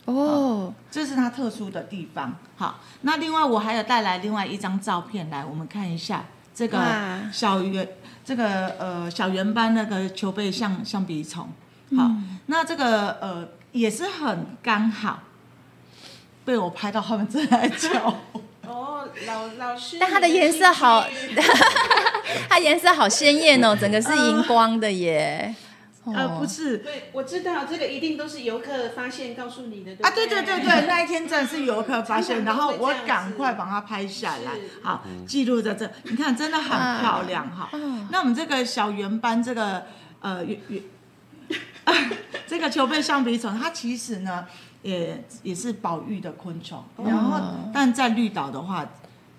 [0.05, 2.35] 哦，这是它特殊的地方。
[2.57, 6.77] 好，那另外我还有带来另外一张照片来，我们看一下这个
[7.31, 7.87] 小圆
[8.25, 11.43] 这个呃小圆斑那个球背象象鼻虫，
[11.95, 15.19] 好，嗯、那这个呃也是很刚好
[16.43, 18.15] 被我拍到后面这来叫。
[18.67, 21.05] 哦，老老师，但它的颜色好，
[22.49, 25.53] 它颜色好鲜艳哦，整个是荧光的耶。
[25.53, 25.70] 呃，
[26.03, 35.87] 不是，对，我知道这个一定都是游客发现告诉你的，对啊，对对对对，那一天真的是游客发现，然后我赶快把它拍下来，好，记录在这。
[36.03, 37.69] 你看，真的很漂亮哈。
[38.09, 39.83] 那我们这个小圆斑，这个
[40.21, 40.81] 呃圆圆，
[42.47, 44.45] 这个球背象鼻虫，它其实呢
[44.81, 47.39] 也也是保育的昆虫，然后
[47.71, 48.89] 但在绿岛的话。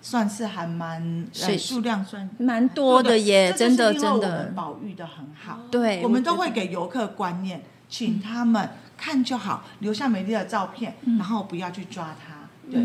[0.05, 4.09] 算是还蛮，呃、数量算蛮多的耶，真的真的。
[4.09, 12.35] 我们保育的很好，对，我们都会给游客观念，请他们看就好，留下美丽的照片，然后不要去抓它。
[12.69, 12.81] 对，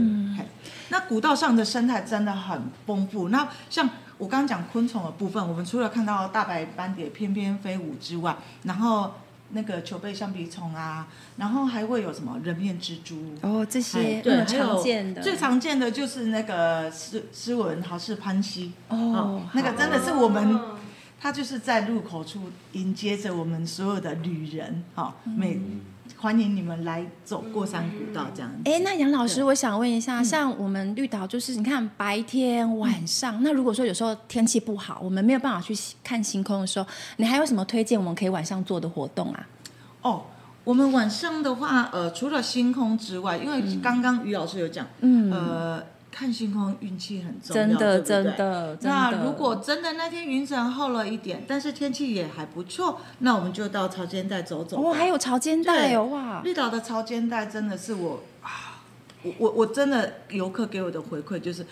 [0.91, 3.31] 那古道上的生态真的很丰富。
[3.31, 9.13] 那像我刚刚讲昆虫的部分，我们除了看到大白斑蝶翩翩飞舞之外，然后。
[9.51, 13.35] 那个球背橡皮虫啊，然后还会有什么人面蜘蛛。
[13.41, 18.73] 哦，这些对常见的，最常见的就是那个斯斯文豪氏潘西。
[18.89, 20.61] 哦，那个真的是我们，
[21.21, 25.61] 他就是在入口处迎接着我们所有的旅人，好每。
[26.17, 28.71] 欢迎你们来走过山古道，这样子。
[28.71, 36.87] 哎，那杨老师，我想问一下，像我们绿岛，就是你看白天、晚上，那如果说有时候天气不好，我们没有办法去看星空的时候，
[37.19, 39.47] 你还有什么推荐我们可以晚上做的活动啊？
[40.03, 40.23] 哦，
[40.65, 45.83] 我们晚上的话，呃，除了星空之外，因为刚刚于老师有讲，嗯，呃。
[46.19, 48.01] 看星空运气很重要，真的？
[48.01, 48.77] 真的。
[48.83, 54.83] 那如果真的那天云层厚了一点，但是天气也还不错，那我们就到潮间带走走。
[54.83, 56.41] 哦，还有潮间带哦，哇！
[56.43, 58.83] 绿岛的潮间带真的是我啊，
[59.23, 61.65] 我我我真的游客给我的回馈就是，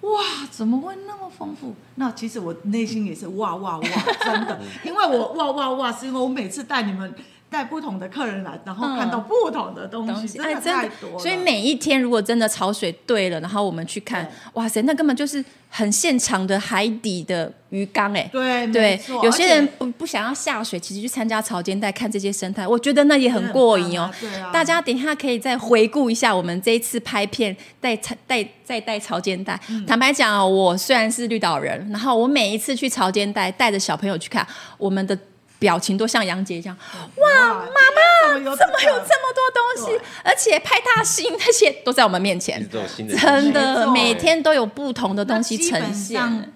[0.00, 0.10] 哇，
[0.50, 1.72] 怎么会那么丰富？
[1.94, 3.88] 那其实我内心也是哇哇哇，
[4.24, 7.14] 真的， 因为我哇哇哇是因为我每次带你们。
[7.52, 11.18] 带不同的客人来，然后看到不同的东西，哎，真的太多了。
[11.18, 18.98] 所以每一天如果真的潮水对了，然后我们去看，哇塞，那根本就是很现场的海底的鱼缸，哎，对对。
[19.22, 24.10] 有些人不不想要下水，其实去参加潮间带看这些生态，我觉得那也很过瘾哦。
[24.18, 24.50] 对啊。
[24.50, 27.94] 大家等一下可以再回顾一下我们这一次拍片带
[28.26, 29.60] 带再带潮间带。
[29.86, 34.46] 坦白讲哦，我虽然是绿岛人，然后我每一次去潮间带带着小朋友去看
[34.78, 35.18] 我们的。
[35.62, 36.76] 表情都像杨杰一样，
[37.16, 40.00] 哇，妈妈怎么有这么多东西？
[40.24, 46.52] 而且派大星那些都在我们面前，真的每天都有不同的东西呈现。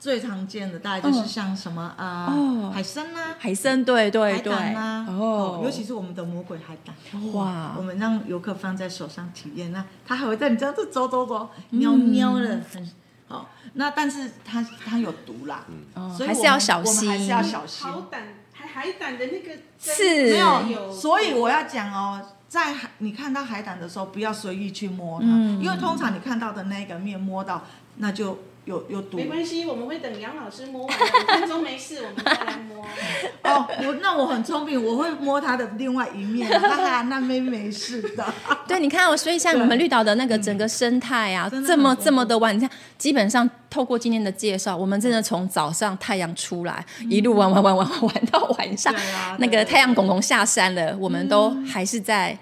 [0.00, 2.30] 最常见的大概就是像什么啊，
[2.74, 6.94] 海参啊，海参对对对，哦，尤其是我们的魔鬼海胆，
[7.32, 12.90] 哇，我们让游客放在手上体验，那它还会在你这样子走走走，喵喵的很。
[13.34, 15.64] 好，那但是它它有毒啦，
[15.94, 17.86] 嗯，所以还是要小心，还是要小心。
[17.86, 18.22] 海胆
[18.52, 27.64] 海海胆的那个刺没有，所以我要讲哦，在海你看到海胆的时候，不要随意去摸它，嗯，因为通常你看到的那个面摸到，
[27.96, 28.38] 那就。
[28.64, 32.84] 有有毒，没关系，我们会等杨老师摸完五分钟没事，我们再来摸。
[33.44, 38.24] 哦，我那我很聪明，我会摸他的另外一面，哈哈，那没没事的。
[38.66, 48.94] 对，你看，所以像我们绿岛的那个整个生态啊， 这么这么的玩，你看，基本上透过今天的介绍，我们真的从早上太阳出来，一路玩玩玩玩玩到晚上，
[49.38, 52.36] 那个太阳公公下山了，我们都还是在。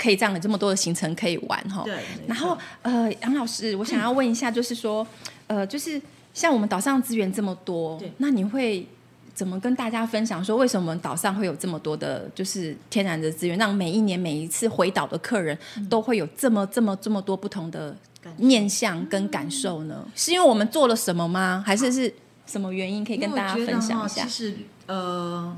[0.00, 1.92] 可以这样的这么多的行程可以玩哈，对。
[2.28, 5.04] 然后呃，杨老师，我想要问一下，就是说，
[5.48, 6.00] 呃，就是
[6.32, 8.86] 像我们岛上资源这么多，对，那你会
[9.34, 15.58] 怎么跟大家分享说，为什么我们岛上会有这么多的，就是天然的资源，让每一年每一次回岛的客人
[15.90, 17.96] 都会有这么这么这么多不同的
[18.36, 20.06] 面向跟感受呢？
[20.14, 21.62] 是因为我们做了什么吗？
[21.66, 22.14] 还是是
[22.46, 23.04] 什么原因？
[23.04, 24.22] 可以跟大家分享一下。
[24.22, 24.54] 其实
[24.86, 25.56] 呃。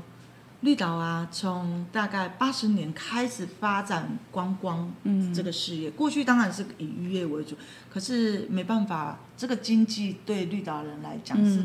[0.61, 4.91] 绿岛啊，从大概八十年开始发展观光
[5.33, 7.55] 这个事业，嗯、过去当然是以渔业为主，
[7.91, 11.63] 可是没办法，这个经济对绿岛人来讲是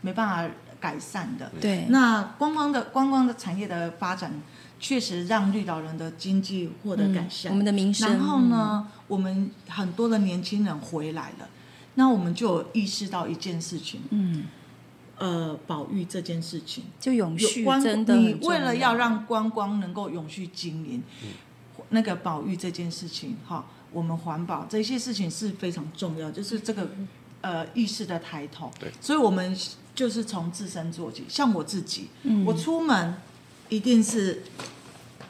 [0.00, 1.52] 没办法改善的。
[1.60, 4.32] 对、嗯，那观光的观光的产业的发展，
[4.80, 8.10] 确实让绿岛人的经济获得改善，嗯、我们的民生。
[8.10, 11.48] 然后呢，嗯、我们很多的年轻人回来了，
[11.94, 14.46] 那我们就有意识到一件事情，嗯。
[15.18, 21.28] 呃，保育这件事情就永续，真的，你为了要让观光能够永续经营，嗯、
[21.88, 26.86] 那个保育这件事情，哈，我们环保这些事情是非常重要，就是这个
[27.40, 28.70] 呃意识的抬头。
[28.78, 29.56] 对，所以我们
[29.94, 31.24] 就是从自身做起。
[31.30, 33.14] 像我自己，嗯、我出门
[33.70, 34.42] 一定是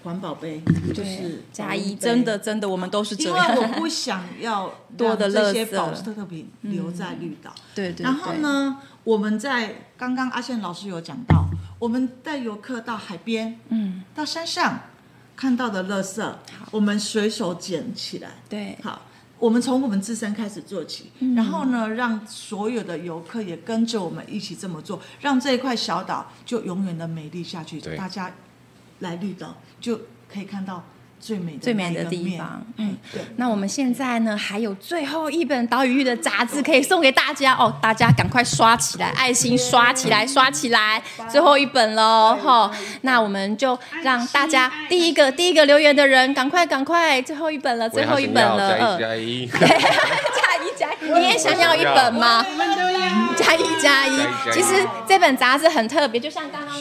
[0.02, 0.60] 环保杯，
[0.92, 3.54] 就是加一，真的真的，我们都是这样。
[3.54, 7.54] 因为我不想要 多的这些保特特品留在绿岛。
[7.72, 8.02] 对对。
[8.02, 8.80] 然后呢？
[9.06, 11.48] 我们在刚刚阿宪老师有讲到，
[11.78, 14.80] 我们带游客到海边，嗯，到山上
[15.36, 16.34] 看到的垃圾，
[16.72, 19.02] 我们随手捡起来，对，好。
[19.38, 27.80] 我们从我们自身开始做起，嗯、然后呢，让所有的游客也跟着我们一起这么做，让这一块小岛就永远的美丽下去。
[27.96, 28.32] 大家
[28.98, 30.82] 来绿岛就可以看到。
[31.26, 33.20] 最美的最美的地方，嗯，对。
[33.34, 42.70] 那我们现在呢，还有最后一本岛屿的杂志可以送给大家哦，大家赶快刷起来，爱心刷起来，刷起来，最后一本喽，哈。
[43.00, 52.46] 那我们就让大家第一个第一个留言的人，赶快赶快，最后一本了，最后一本了，加一加一， 加一加一，你也想要一本吗？
[53.36, 54.16] 加一加一。
[54.52, 56.76] 其实这本杂志很特别，就像刚刚。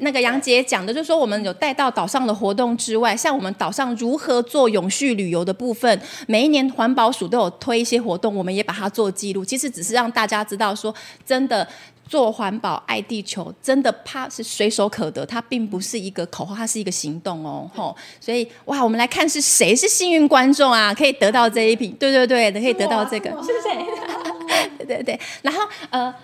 [0.00, 9.44] 那个杨姐讲的，就是说我们有带到岛上的活动之外，像我们岛上如何做永续旅游的部分，每一年环保署都有推一些活动，我们也把它做记录。
[9.44, 10.94] 其实只是让大家知道说，
[11.24, 11.66] 真的
[12.08, 17.70] 做环保、爱地球，真的怕是随手可得，它并不是一个口号，它是一个行动哦。
[17.74, 23.84] 吼，所以哇，我们来看是谁是幸运观众啊，可以得到这一瓶，对对对，可以得到这个，是谁？
[24.78, 26.14] 对对对，然后呃。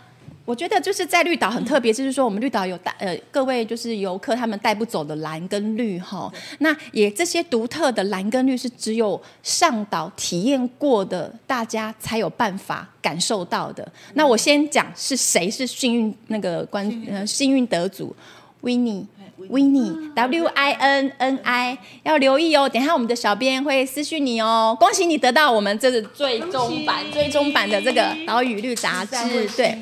[0.44, 13.86] 我觉得就是在绿岛很特别，就是说我们绿岛有带呃各位就是游客他们带不走的蓝跟绿哈，那也这些独特的蓝跟绿是只有上岛体验过的大家才有办法感受到的。
[14.14, 18.14] 那我先讲是谁是幸运那个关呃幸运得主
[19.48, 20.12] ，Winnie。
[20.14, 22.68] Winnie，W I N N I，要留意哦。
[22.68, 24.76] 等一下我们的小编会私讯你哦。
[24.78, 29.48] 恭喜你得到我们这个最终版、最终版的这个岛屿绿杂志。
[29.56, 29.78] 对，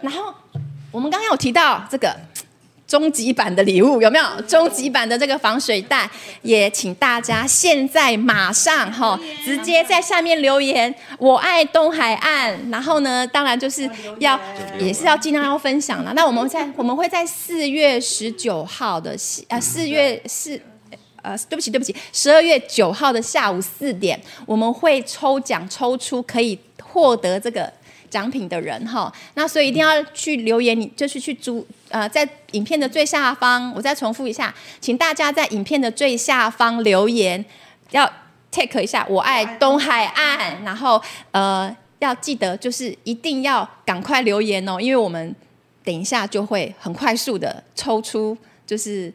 [0.00, 0.32] 然后
[0.90, 2.14] 我们刚刚有提到这个。
[2.90, 4.24] 终极版的礼物有没有？
[4.48, 6.10] 终极版的这个防水袋，
[6.42, 12.58] 也请大家现在马上哈，直接在下面留言“我爱东海岸”。
[12.68, 13.88] 然后呢，当然就是
[14.18, 14.36] 要
[14.80, 16.12] 也是要尽量要分享了。
[16.14, 19.16] 那我们在我们会在四月十九号的
[19.46, 20.60] 呃四月四
[21.22, 27.72] 呃对不起对不起十二月九号的下午四点，我们会抽奖抽出可以获得这个。
[28.10, 37.44] 奖品的人哈，那所以一定要去留言，你就是去租呃，在影片的最下方，我再重复一下，请大家在影片的最下方留言，
[37.90, 38.10] 要
[38.50, 41.00] take 一下我爱东海岸，然后
[41.32, 45.34] 呃要记得就是一定要赶快留言哦，因为我们
[45.84, 48.36] 等一下就会很快速的抽出
[48.66, 49.12] 就是。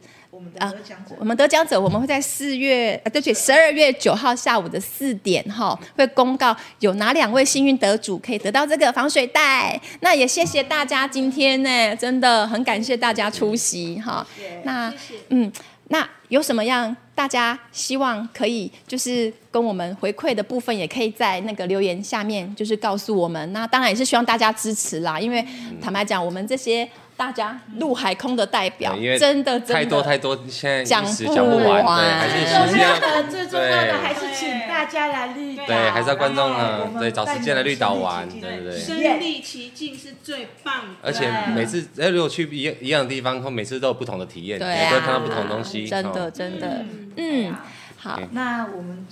[0.58, 0.72] 啊，
[1.18, 9.80] 我们得奖者，我们会在四月，啊，对不起，十二月九号下午的四点哈，会公告有哪两位幸运得主可以得到这个防水袋。
[10.00, 14.26] 那也谢谢大家今天呢，真的很感谢大家出席哈。
[14.64, 14.92] 那
[15.28, 15.52] 嗯，
[15.88, 23.52] 那有什么样大家希望可以就是跟我们回馈的部分，也可以在那个留言下面就是告诉我们。
[23.52, 25.46] 那当然也是希望大家支持啦，因为
[25.80, 26.88] 坦白讲，我们这些。
[27.16, 29.74] 大家陆海空的代表，真的真的。
[29.74, 40.94] 太多太多，现在讲不完，还是时间最重要的还是请大家来绿岛，对，还是要观众呢，对，找时间来绿岛玩，对对对，身历其境是最棒的。
[41.02, 46.84] 而且每次哎，如果去一一样的地方，后每次都有不同的体验，对，都会看到不同东西，真的真的，
[47.16, 47.54] 嗯，
[47.96, 49.06] 好，那我们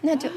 [0.00, 0.30] 那就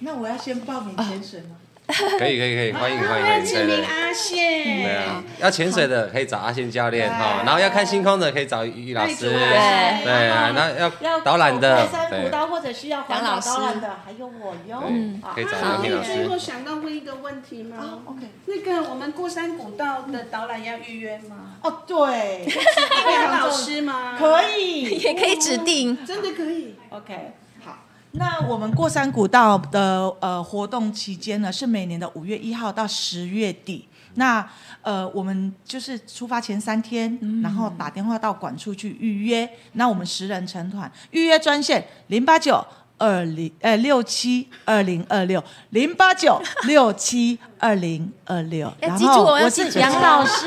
[0.00, 1.57] 那我要先报名潜水吗？
[2.18, 3.46] 可以可以可以，欢迎欢迎欢迎！
[3.46, 4.82] 欢迎阿宪。
[4.82, 9.30] 对啊，要潜水的可以找阿宪教练哈，然后要看星空的可以找于老师。
[9.30, 10.70] 对对啊，那
[11.00, 14.82] 要导览的，登山步道或者需要环岛导览的，还有我哟。
[14.86, 16.12] 嗯，可以找杨平老师。
[16.12, 21.56] 最后想到问一个问题吗？OK，那个我们过山古道的导览要预约吗？
[21.62, 22.44] 哦，对。
[22.44, 24.14] 可以当老师吗？
[24.18, 26.04] 可以， 也可以指定。
[26.04, 26.76] 真的可以。
[26.90, 27.32] OK。
[28.12, 33.86] 那我们过山古道的呃活动期间呢，是每年的五月一号到十月底。
[34.14, 34.44] 那
[34.82, 39.48] 呃，我们就是出发前三天，嗯、然后打电话到管处去预约。
[39.74, 42.64] 那我们十人成团，预约专线零八九
[42.96, 48.72] 二零呃六七二零二六零八九六七二零二六。
[48.80, 50.46] 然后我是杨老师。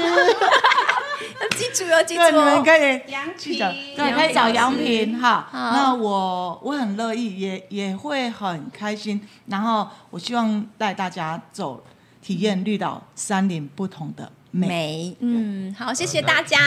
[1.58, 3.58] 记住要记住，对，你们可以杨平，
[3.96, 5.50] 对，可以找杨平哈。
[5.52, 9.20] 那我我很乐意，也也会很开心。
[9.48, 11.84] 然后我希望带大家走
[12.22, 15.16] 体验绿岛山林不同的美。
[15.20, 16.58] 嗯，好，谢谢大家。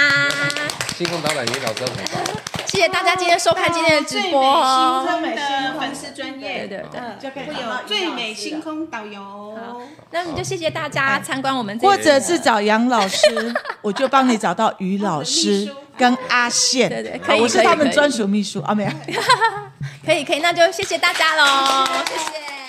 [0.97, 2.35] 星空导览员老师很棒。
[2.67, 5.07] 谢谢大家今天收看今天的直播哦。
[5.07, 9.81] 最美星空的粉丝专业，对对对，就可以有最美星空导游。
[10.11, 18.91] 那你就谢谢大家参观我们，或者是找杨老师， 我就帮你找到于老师 跟阿宪，对对，可以，我是他们专属秘书啊，没有，
[20.05, 22.64] 可以可以，那就谢谢大家喽，谢谢。